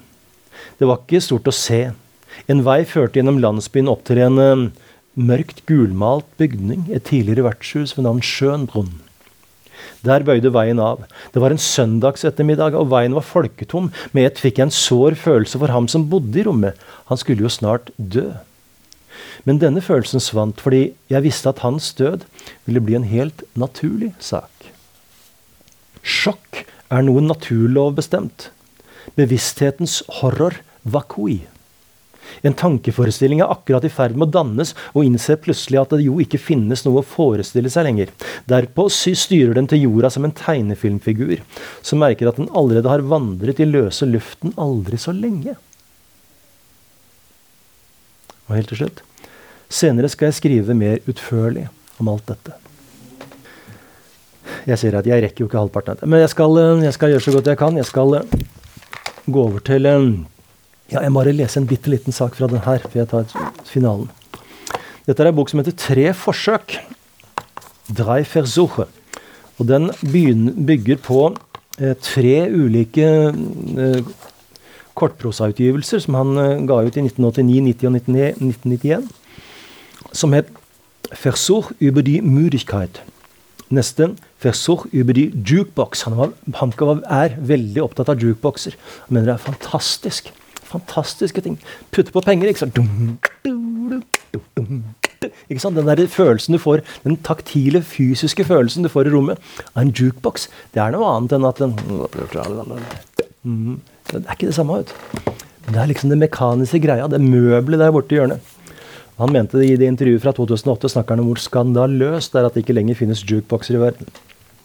[0.76, 1.86] Det var ikke stort å se.
[2.48, 4.68] En vei førte gjennom landsbyen opp til en uh,
[5.16, 8.94] mørkt gulmalt bygning, et tidligere vertshus ved navn Schönbrunn.
[10.06, 11.04] Der bøyde veien av.
[11.34, 13.90] Det var en søndagsettermiddag, og veien var folketom.
[14.12, 16.76] Med ett fikk jeg en sår følelse for ham som bodde i rommet.
[17.10, 18.28] Han skulle jo snart dø.
[19.46, 22.26] Men denne følelsen svant fordi jeg visste at hans død
[22.66, 24.50] ville bli en helt naturlig sak.
[26.02, 28.50] Sjokk er noe naturlovbestemt.
[29.18, 31.44] Bevissthetens horror vakui.
[32.42, 36.18] En tankeforestilling er akkurat i ferd med å dannes, og innser plutselig at det jo
[36.22, 38.12] ikke finnes noe å forestille seg lenger.
[38.50, 41.40] Derpå styrer den til jorda som en tegnefilmfigur,
[41.86, 45.56] som merker at den allerede har vandret i løse luften aldri så lenge.
[48.46, 49.02] Og helt til slutt
[49.66, 51.64] Senere skal jeg skrive mer utførlig
[51.98, 52.52] om alt dette.
[54.66, 56.08] Jeg ser at jeg rekker jo ikke halvparten av det.
[56.10, 57.78] Men jeg skal, jeg skal gjøre så godt jeg kan.
[57.80, 58.14] Jeg skal
[59.26, 59.90] gå over til
[60.90, 63.50] ja, jeg må bare lese en bitte liten sak fra den her før jeg tar
[63.66, 64.10] finalen.
[65.06, 66.76] Dette er en bok som heter Tre forsøk.
[67.86, 68.86] Drei Versuche.
[69.58, 71.20] Og den bygger på
[71.78, 74.00] eh, tre ulike eh,
[74.98, 79.10] kortprosautgivelser som han eh, ga ut i 1989, 90 og 1991.
[80.12, 80.50] Som het
[81.14, 83.02] Versuch über die Müdigkeit.
[83.70, 86.02] Neste Versuch über die Jukebox.
[86.06, 86.74] Han, var, han
[87.10, 88.74] er veldig opptatt av jukeboxer.
[89.06, 90.34] Han mener det er fantastisk.
[90.66, 91.58] Fantastiske ting.
[91.94, 92.80] Putte på penger, ikke sant.
[95.48, 95.78] Ikke sant?
[95.78, 99.40] Den der følelsen du får, den taktile, fysiske følelsen du får i rommet
[99.74, 101.76] av en jukebox, det er noe annet enn at den
[103.46, 104.82] mm, Det er ikke det samme.
[104.82, 104.92] Ut.
[105.66, 108.52] Det er liksom det mekaniske greia, det møbelet der borte i hjørnet.
[109.16, 112.48] Han mente det i det intervjuet fra 2008 snakker han om hvor skandaløst det er
[112.50, 114.10] at det ikke lenger finnes jukeboxer i verden.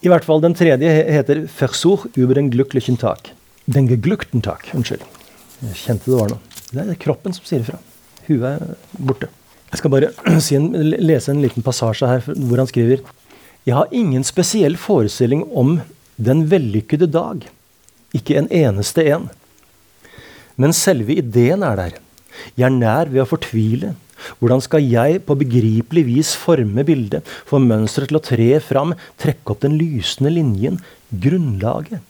[0.02, 3.32] I hvert fall Den tredje heter 'Versuch über den glücklichen Tag'.
[3.66, 4.68] Den geglückten Tag.
[4.74, 5.00] Unnskyld.
[5.62, 6.58] Jeg kjente det var noe.
[6.72, 7.78] Det er kroppen som sier ifra.
[8.26, 9.28] Huet er borte.
[9.72, 10.12] Jeg skal bare
[11.08, 13.02] lese en liten passasje her hvor han skriver
[13.66, 15.78] Jeg har ingen spesiell forestilling om
[16.18, 17.46] den vellykkede dag.
[18.12, 19.30] Ikke en eneste en.
[20.60, 22.00] Men selve ideen er der.
[22.58, 23.94] Jeg er nær ved å fortvile.
[24.38, 29.54] Hvordan skal jeg på begripelig vis forme bildet, få mønsteret til å tre fram, trekke
[29.54, 30.78] opp den lysende linjen,
[31.10, 32.02] grunnlaget?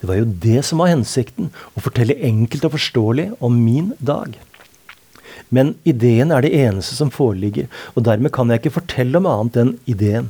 [0.00, 1.50] Det var jo det som var hensikten.
[1.74, 4.36] Å fortelle enkelt og forståelig om min dag.
[5.54, 9.58] Men ideen er det eneste som foreligger, og dermed kan jeg ikke fortelle om annet
[9.62, 10.28] enn ideen.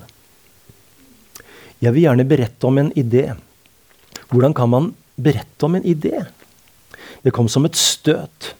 [1.82, 3.28] Jeg vil gjerne berette om en idé.
[4.30, 6.24] Hvordan kan man berette om en idé?
[7.22, 8.53] Det kom som et støt.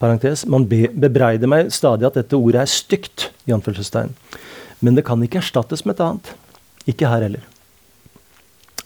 [0.00, 3.30] Parentes, man be bebreider meg stadig at dette ordet er stygt.
[3.46, 3.52] i
[4.80, 6.34] Men det kan ikke erstattes med et annet.
[6.86, 7.44] Ikke her heller.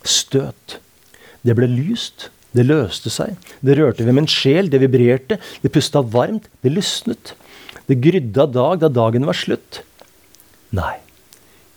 [0.03, 0.79] Støt.
[1.45, 2.29] Det ble lyst.
[2.55, 3.35] Det løste seg.
[3.61, 4.71] Det rørte ved min sjel.
[4.71, 5.39] Det vibrerte.
[5.63, 6.49] Det pusta varmt.
[6.63, 7.35] Det lysnet.
[7.89, 9.81] Det grydde av dag da dagen var slutt.
[10.75, 10.97] Nei.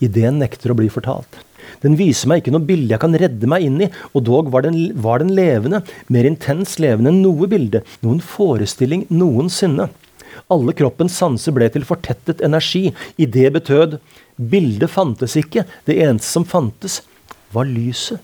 [0.02, 1.38] Ideen nekter å bli fortalt.
[1.82, 4.64] Den viser meg ikke noe bilde jeg kan redde meg inn i, og dog var
[4.66, 5.82] den, var den levende,
[6.12, 9.88] mer intens levende enn noe bilde, noen forestilling noensinne.
[10.52, 12.90] Alle kroppens sanser ble til fortettet energi.
[13.16, 13.96] I det betød
[14.36, 17.00] bildet fantes ikke, det eneste som fantes,
[17.54, 18.20] var lyset.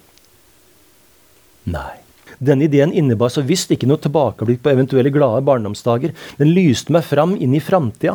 [1.72, 1.94] Nei.
[2.38, 6.14] Denne ideen innebar så visst ikke noe tilbakeblikk på eventuelle glade barndomsdager.
[6.38, 8.14] Den lyste meg fram inn i framtida.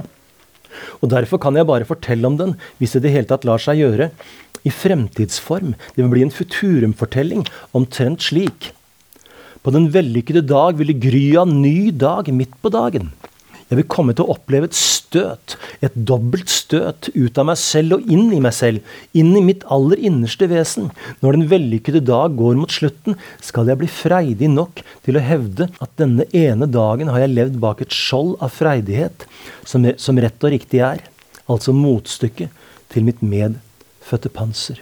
[1.04, 3.62] Og derfor kan jeg bare fortelle om den, hvis det i det hele tatt lar
[3.62, 4.10] seg gjøre,
[4.64, 5.76] i fremtidsform.
[5.94, 7.44] Det vil bli en futurumfortelling,
[7.76, 8.72] omtrent slik.
[9.64, 13.12] På den vellykkede dag vil det gry av ny dag midt på dagen.
[13.70, 15.56] Jeg vil komme til å oppleve et støt,
[15.86, 18.84] et dobbelt støt, ut av meg selv og inn i meg selv,
[19.18, 20.92] inn i mitt aller innerste vesen.
[21.24, 25.70] Når den vellykkede dag går mot slutten, skal jeg bli freidig nok til å hevde
[25.84, 29.28] at denne ene dagen har jeg levd bak et skjold av freidighet,
[29.66, 31.04] som, som rett og riktig er,
[31.48, 34.82] altså motstykket til mitt medfødte panser.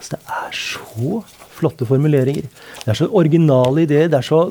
[0.00, 1.22] Altså, det er så
[1.60, 2.48] flotte formuleringer.
[2.82, 4.08] Det er så originale ideer.
[4.10, 4.42] Det er så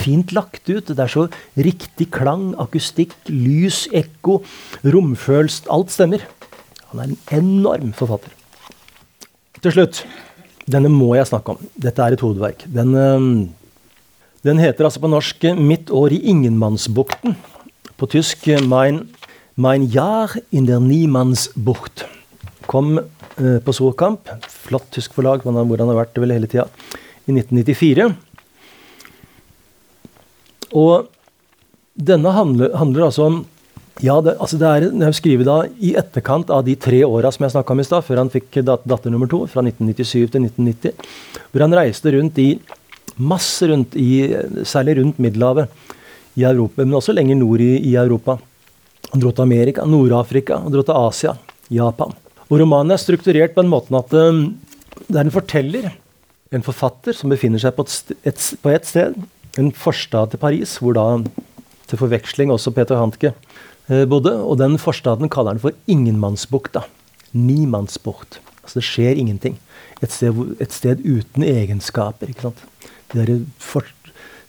[0.00, 0.92] fint lagt ut.
[0.92, 4.40] Det er så riktig klang, akustikk, lys, ekko,
[4.84, 5.66] romfølelse.
[5.72, 6.26] Alt stemmer.
[6.90, 8.34] Han er en enorm forfatter.
[9.60, 10.04] Til slutt.
[10.70, 11.70] Denne må jeg snakke om.
[11.80, 12.64] Dette er et hovedverk.
[12.70, 12.92] Den,
[14.46, 17.34] den heter altså på norsk 'Mitt år i ingenmannsbukten'.
[17.96, 19.08] På tysk 'Mein,
[19.56, 22.06] mein Jahr in der Niemannsbucht'.
[22.66, 23.00] Kom
[23.36, 24.28] på Solkamp.
[24.66, 26.66] Flott tysk forlag, hvor han har vært vel hele tida.
[27.28, 28.10] I 1994.
[30.76, 31.08] Og
[31.94, 33.40] denne handler, handler altså om
[34.00, 37.28] ja, det, altså det er, det er skrevet da i etterkant av de tre åra
[37.34, 40.30] som jeg snakka om i stad, før han fikk dat datter nummer to, fra 1997
[40.32, 41.10] til 1990.
[41.50, 42.48] Hvor han reiste rundt i
[43.20, 44.30] masse rundt i,
[44.64, 45.68] særlig rundt Middelhavet
[46.40, 48.38] i Europa, men også lenger nord i, i Europa.
[49.10, 51.36] Han dro til Amerika, Nord-Afrika, han dro til Asia,
[51.68, 52.16] Japan.
[52.50, 54.42] Og romanen er strukturert på en måte at um,
[55.06, 55.90] det er en forteller,
[56.50, 59.14] en forfatter, som befinner seg på et, et, på et sted,
[59.58, 61.06] en forstad til Paris, hvor da
[61.90, 63.32] til forveksling også Peter Hantke
[63.90, 64.34] eh, bodde.
[64.42, 66.84] Og den forstaden kaller han for ingenmannsbukta.
[67.34, 68.40] Nimannsbukt.
[68.62, 69.58] Altså det skjer ingenting.
[70.02, 72.30] Et sted, et sted uten egenskaper.
[72.30, 72.62] ikke sant?
[73.10, 73.86] De der for,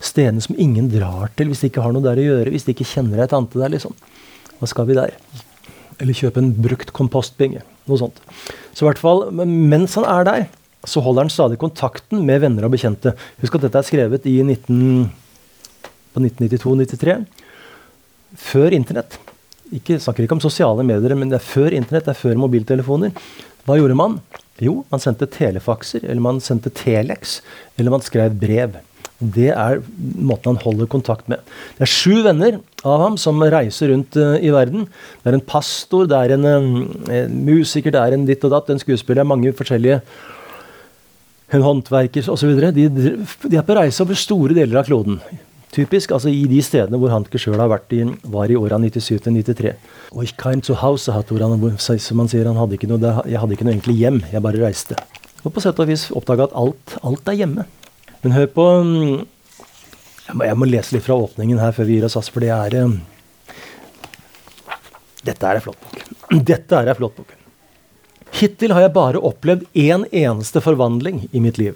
[0.02, 2.54] stedene som ingen drar til hvis de ikke har noe der å gjøre.
[2.54, 3.94] Hvis de ikke kjenner ei tante der, liksom.
[4.60, 5.14] Hva skal vi der?
[6.02, 7.62] Eller kjøpe en brukt kompostbinge.
[7.92, 8.20] Noe sånt.
[8.72, 10.46] Så i hvert fall, mens han er der,
[10.88, 13.14] så holder han stadig kontakten med venner og bekjente.
[13.44, 15.12] Husk at dette er skrevet i 19,
[16.16, 17.20] på 1992-93.
[18.42, 19.20] Før Internett.
[19.72, 23.14] Ikke, snakker ikke om sosiale medier, men det er før Internett, det er før mobiltelefoner.
[23.68, 24.18] Hva gjorde man?
[24.62, 27.40] Jo, man sendte telefakser, eller man sendte Telex,
[27.78, 28.76] eller man skrev brev.
[29.22, 29.80] Det er
[30.18, 31.44] måten han holder kontakt med.
[31.78, 34.88] Det er sju venner av ham som reiser rundt uh, i verden.
[35.22, 38.74] Det er en pastor, det er en, en musiker, det er en ditt og datt,
[38.74, 40.02] en skuespiller, mange forskjellige
[41.52, 42.52] en håndverker osv.
[42.72, 45.20] De, de er på reise over store deler av kloden.
[45.72, 47.62] Typisk altså i de stedene hvor Hanke sjøl
[47.96, 48.02] i,
[48.34, 49.76] var i åra 97 93.
[50.12, 50.28] Og
[50.68, 53.76] Zuhause hat, hvor han, som han sier, han hadde ikke noe, jeg hadde ikke noe
[53.78, 55.00] egentlig hjem, jeg bare reiste.
[55.46, 57.66] Og på sett og vis oppdaga at alt, alt er hjemme.
[58.22, 62.08] Men hør på jeg må, jeg må, lese litt fra åpningen her før vi gir
[62.08, 62.98] oss, altså, for det er eh,
[65.28, 66.02] Dette er en flott bok.
[66.52, 67.34] Dette er en flott bok.
[68.40, 71.76] Hittil har jeg bare opplevd én eneste forvandling i mitt liv.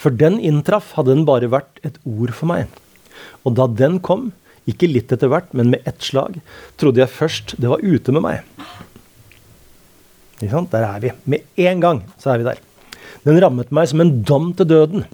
[0.00, 2.70] Før den inntraff, hadde den bare vært et ord for meg.
[3.44, 4.30] Og da den kom,
[4.70, 6.40] ikke litt etter hvert, men med ett slag,
[6.80, 8.66] trodde jeg først det var ute med meg.
[10.40, 11.12] Der er vi.
[11.28, 12.60] Med en gang så er vi der.
[13.28, 15.04] Den rammet meg som en dom til døden.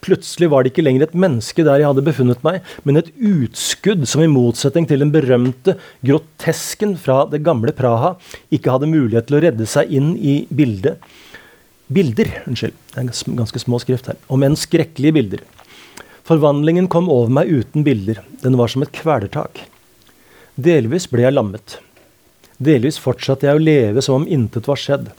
[0.00, 4.06] Plutselig var det ikke lenger et menneske der jeg hadde befunnet meg, men et utskudd
[4.08, 5.76] som i motsetning til den berømte
[6.06, 8.14] grotesken fra det gamle Praha
[8.48, 11.02] ikke hadde mulighet til å redde seg inn i bildet.
[11.90, 13.10] Bilder, unnskyld, det er
[13.42, 15.44] ganske små skrift her, om enn skrekkelige bilder.
[16.30, 19.64] Forvandlingen kom over meg uten bilder, den var som et kvelertak.
[20.54, 21.80] Delvis ble jeg lammet.
[22.60, 25.10] Delvis fortsatte jeg å leve som om intet var skjedd.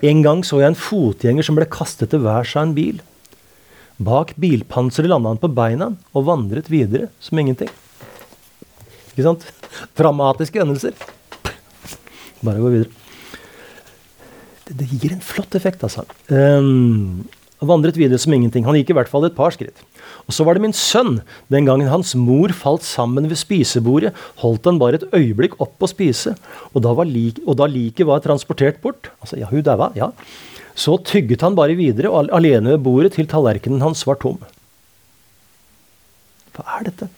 [0.00, 3.02] En gang så jeg en fotgjenger som ble kastet til værs av en bil.
[4.00, 7.68] Bak bilpanseret landa han på beina og vandret videre som ingenting.
[9.12, 9.44] Ikke sant?
[9.98, 10.96] Dramatiske endelser.
[12.40, 12.94] Bare gå videre.
[14.64, 16.06] Det, det, gir en flott effekt, altså.
[16.32, 17.26] Um,
[17.68, 18.64] vandret videre som ingenting.
[18.64, 19.82] Han gikk i hvert fall et par skritt.
[20.26, 21.20] Og så var det min sønn.
[21.52, 25.90] Den gangen hans mor falt sammen ved spisebordet, holdt han bare et øyeblikk opp å
[25.90, 26.36] spise,
[26.72, 27.68] og da, like, og da
[28.08, 30.12] var transportert bort Altså, ja, hun daua, ja.
[30.74, 34.38] Så tygget han bare videre og alene ved bordet til tallerkenen hans var tom.
[36.54, 37.10] Hva er dette?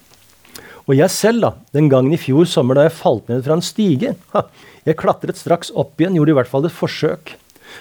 [0.88, 3.64] Og jeg selv, da, den gangen i fjor sommer da jeg falt ned fra en
[3.64, 4.46] stige ha,
[4.82, 7.36] Jeg klatret straks opp igjen, gjorde i hvert fall et forsøk.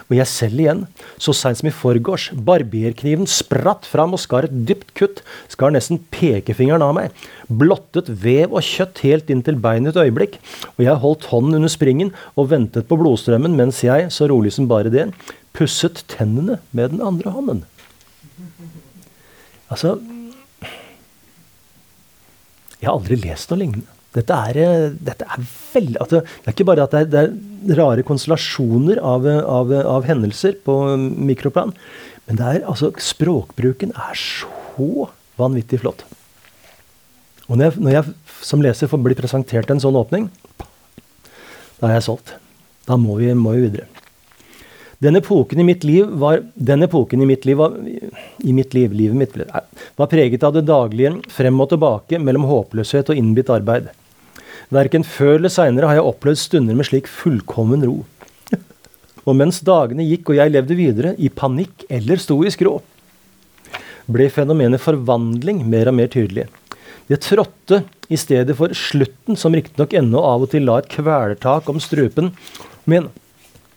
[0.10, 0.84] Og jeg selv igjen,
[1.22, 5.22] så seint som i forgårs, barberkniven spratt fram og skar et dypt kutt,
[5.52, 10.40] skar nesten pekefingeren av meg, blottet vev og kjøtt helt inn til beinet et øyeblikk,
[10.76, 14.70] og jeg holdt hånden under springen og ventet på blodstrømmen mens jeg, så rolig som
[14.72, 15.10] bare det,
[15.56, 17.66] pusset tennene med den andre hånden.
[19.72, 20.00] Altså
[22.82, 24.01] Jeg har aldri lest noe lignende.
[24.12, 25.44] Dette er, eh, dette er
[25.74, 29.72] veldig altså, Det er ikke bare at det er, det er rare konstellasjoner av, av,
[29.72, 31.72] av, hendelser på mikroplan,
[32.28, 35.08] men er, altså, språkbruken er så
[35.40, 36.04] vanvittig flott.
[37.48, 40.28] Og når jeg, når jeg som leser får bli presentert en sånn åpning,
[41.80, 42.36] da er jeg solgt.
[42.88, 43.88] Da må vi, må vi videre.
[45.02, 49.40] Den epoken i mitt liv var, i mitt liv var, i mitt liv, livet mitt,
[49.98, 53.90] var preget av det daglige frem og tilbake mellom håpløshet og innbitt arbeid.
[54.72, 57.98] Verken før eller seinere har jeg opplevd stunder med slik fullkommen ro.
[59.28, 62.78] Og mens dagene gikk og jeg levde videre, i panikk eller sto i skrå,
[64.12, 66.48] ble fenomenet forvandling mer og mer tydelig.
[67.12, 71.68] Det trådte i stedet for slutten, som riktignok ennå av og til la et kvelertak
[71.72, 72.32] om strupen.
[72.88, 73.10] Men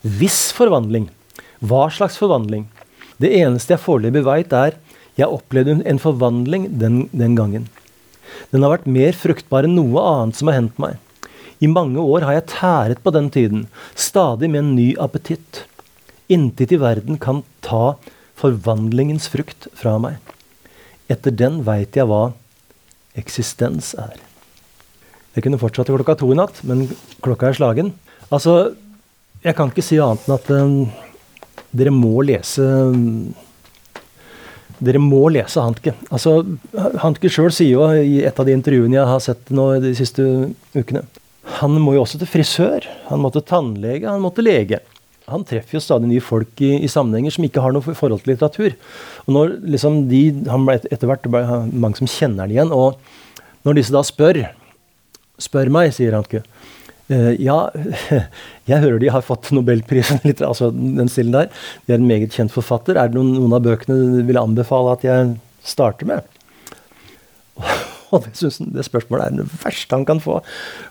[0.02, 1.08] viss forvandling.
[1.58, 2.68] Hva slags forvandling?
[3.18, 4.78] Det eneste jeg foreløpig veit, er
[5.18, 7.66] jeg opplevde en forvandling den, den gangen.
[8.52, 10.98] Den har vært mer fruktbar enn noe annet som har hendt meg.
[11.62, 15.64] I mange år har jeg tæret på den tiden, stadig med en ny appetitt.
[16.32, 17.96] Intet i verden kan ta
[18.40, 20.18] forvandlingens frukt fra meg.
[21.12, 22.32] Etter den veit jeg hva
[23.18, 24.16] eksistens er.
[25.34, 26.86] Jeg kunne fortsatt til klokka to i natt, men
[27.24, 27.92] klokka er slagen.
[28.30, 28.74] Altså,
[29.44, 30.76] jeg kan ikke si annet enn at um,
[31.74, 33.34] dere må lese um,
[34.82, 35.94] Dere må lese Hantke.
[36.10, 36.40] Altså,
[37.02, 40.24] Hantke sjøl sier jo i et av de intervjuene jeg har sett nå de siste
[40.74, 41.04] ukene
[41.60, 42.88] Han må jo også til frisør.
[43.10, 44.08] Han må til tannlege.
[44.08, 44.80] Han må til lege
[45.30, 48.34] han treffer jo stadig nye folk i, i, sammenhenger som ikke har noe forhold til
[48.34, 48.74] litteratur.
[49.24, 52.74] Og når liksom de, han ble Etter hvert ble mange som kjenner han igjen.
[52.76, 52.98] Og
[53.64, 54.42] når disse da spør
[55.40, 56.44] Spør meg, sier Hanke.
[57.12, 57.58] Uh, ja,
[58.70, 61.50] jeg hører de har fått nobelprisen, litt, altså den stilen der.
[61.84, 62.96] De er en meget kjent forfatter.
[62.96, 65.34] Er det noen, noen av bøkene du vil anbefale at jeg
[65.64, 66.24] starter med?
[68.14, 70.40] Og det, synes, det spørsmålet er det verste han kan få.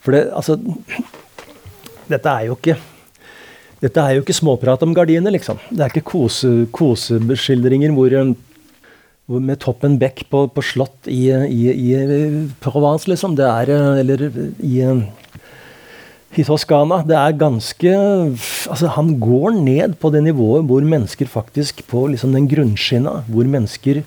[0.03, 0.59] For det, altså
[2.11, 2.76] Dette er jo ikke
[3.84, 5.57] dette er jo ikke småprat om gardiner, liksom.
[5.68, 8.32] Det er ikke kose, kosebeskildringer hvor, eh,
[9.28, 11.89] hvor med Toppen bekk på, på slott i, i, i,
[12.64, 13.36] Provence, liksom.
[13.36, 14.24] Det er eh, Eller
[14.64, 14.78] i,
[16.39, 17.01] i Toskana.
[17.05, 22.34] Det er ganske Altså, han går ned på det nivået hvor mennesker faktisk På liksom
[22.34, 24.03] den grunnskinna, hvor mennesker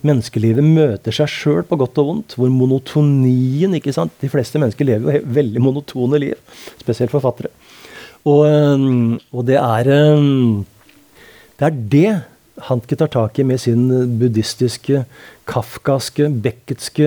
[0.00, 2.34] menneskelivet møter seg sjøl på godt og vondt.
[2.40, 4.14] Hvor monotonien ikke sant?
[4.22, 6.38] De fleste mennesker lever jo veldig monotone liv.
[6.80, 7.50] Spesielt forfattere.
[8.24, 10.64] Og, um, og det er um,
[11.60, 12.10] Det er det
[12.60, 13.86] Hanke tar tak i med sin
[14.20, 15.04] buddhistiske,
[15.48, 17.06] kafkaske, becketske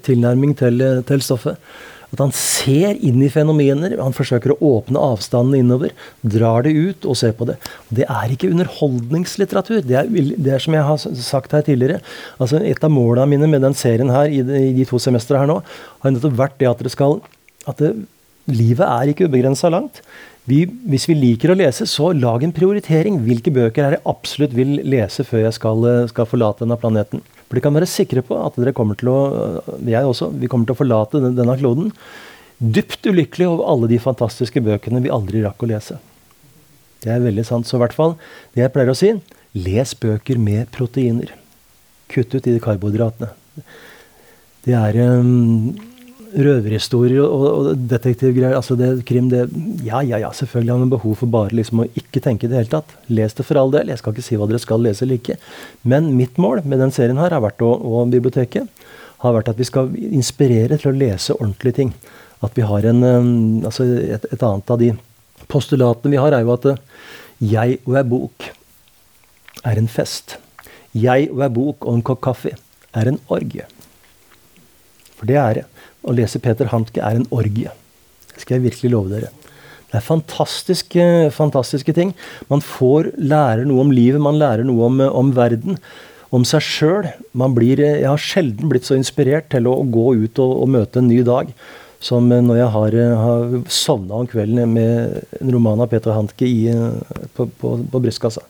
[0.00, 1.58] tilnærming til, til stoffet.
[2.14, 5.94] At han ser inn i fenomener, han forsøker å åpne avstanden innover.
[6.22, 7.58] Drar det ut og ser på det.
[7.94, 9.82] Det er ikke underholdningslitteratur.
[9.86, 12.00] Det er, det er som jeg har sagt her tidligere.
[12.38, 15.42] altså Et av måla mine med den serien her i de, i de to semestrene
[15.44, 15.60] her nå,
[16.04, 17.18] har nettopp vært det at dere skal
[17.68, 17.94] at det,
[18.50, 20.02] livet er ikke ubegrensa langt
[20.44, 23.16] vi, hvis vi liker å lese, så lag en prioritering.
[23.24, 27.22] Hvilke bøker er jeg absolutt vil lese før jeg skal, eh, skal forlate denne planeten?
[27.54, 29.18] For de kan være sikre på at dere kommer til å
[29.86, 31.92] jeg også, vi kommer til å forlate denne kloden
[32.58, 36.00] dypt ulykkelig over alle de fantastiske bøkene vi aldri rakk å lese.
[37.04, 37.68] Det er veldig sant.
[37.68, 38.16] Så i hvert fall
[38.56, 39.12] det jeg pleier å si
[39.54, 41.30] les bøker med proteiner.
[42.10, 43.30] Kutt ut de karbohydratene.
[44.66, 45.76] Det er um,
[46.34, 49.44] røverhistorier og, og detektivgreier, altså det krim, det
[49.86, 52.58] Ja, ja, ja, selvfølgelig har man behov for bare liksom å ikke tenke i det
[52.58, 52.96] hele tatt.
[53.08, 53.92] Les det for all del.
[53.92, 55.38] Jeg skal ikke si hva dere skal lese eller ikke.
[55.82, 58.84] Men mitt mål med den serien her har vært, å, og biblioteket,
[59.24, 61.92] har vært at vi skal inspirere til å lese ordentlige ting.
[62.44, 63.04] At vi har en
[63.64, 64.90] altså et, et annet av de
[65.50, 66.82] postulatene vi har, er jo at eh,
[67.44, 68.48] jeg og ei bok
[69.64, 70.36] er en fest.
[70.94, 72.54] Jeg og ei bok og en kopp kaffe
[72.94, 73.66] er en orgie.
[75.18, 75.64] For det er det.
[76.04, 77.72] Å lese Peter Handke er en orgie.
[78.34, 79.30] Det skal jeg virkelig love dere.
[79.94, 81.04] Det er fantastiske,
[81.36, 82.10] fantastiske ting.
[82.50, 85.78] Man får lære noe om livet, man lærer noe om, om verden.
[86.34, 87.06] Om seg sjøl.
[87.06, 91.08] Jeg har sjelden blitt så inspirert til å, å gå ut og, og, møte en
[91.12, 91.52] ny dag
[92.04, 96.66] som når jeg har, har sovna om kvelden med en roman av Peter Handke i,
[97.38, 98.42] på, på, på brystkassa.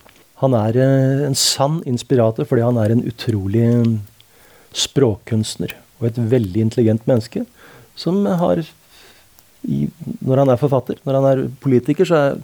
[0.43, 3.69] Han er eh, en sann inspirator fordi han er en utrolig
[4.75, 7.45] språkkunstner og et veldig intelligent menneske
[7.99, 8.65] som har
[9.65, 9.87] i,
[10.21, 12.35] Når han er forfatter, når han er politiker, så er,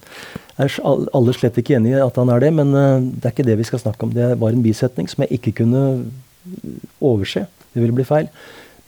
[0.57, 0.77] er
[1.13, 3.59] alle slett ikke enig i at han er det, men uh, det er ikke det
[3.61, 4.15] vi skal snakke om.
[4.17, 5.83] Det var en bisetning som jeg ikke kunne
[6.97, 7.45] overse.
[7.75, 8.31] Det ville bli feil.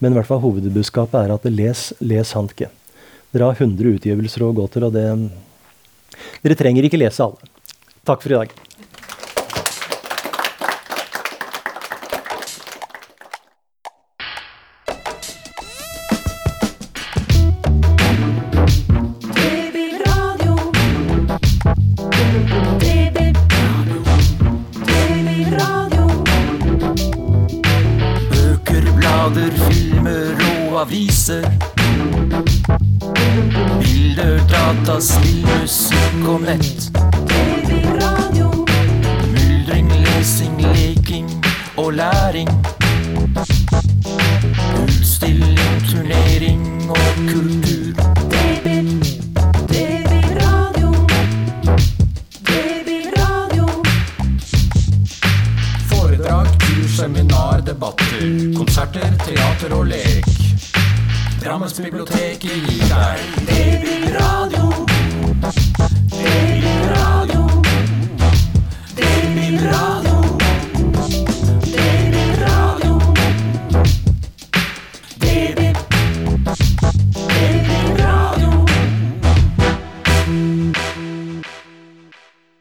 [0.01, 2.71] Men i hvert fall hovedbudskapet er at les, les Handke.
[3.33, 5.07] Dere har 100 utgivelser å gå til, og det
[6.43, 7.53] Dere trenger ikke lese alle.
[8.09, 8.57] Takk for i dag.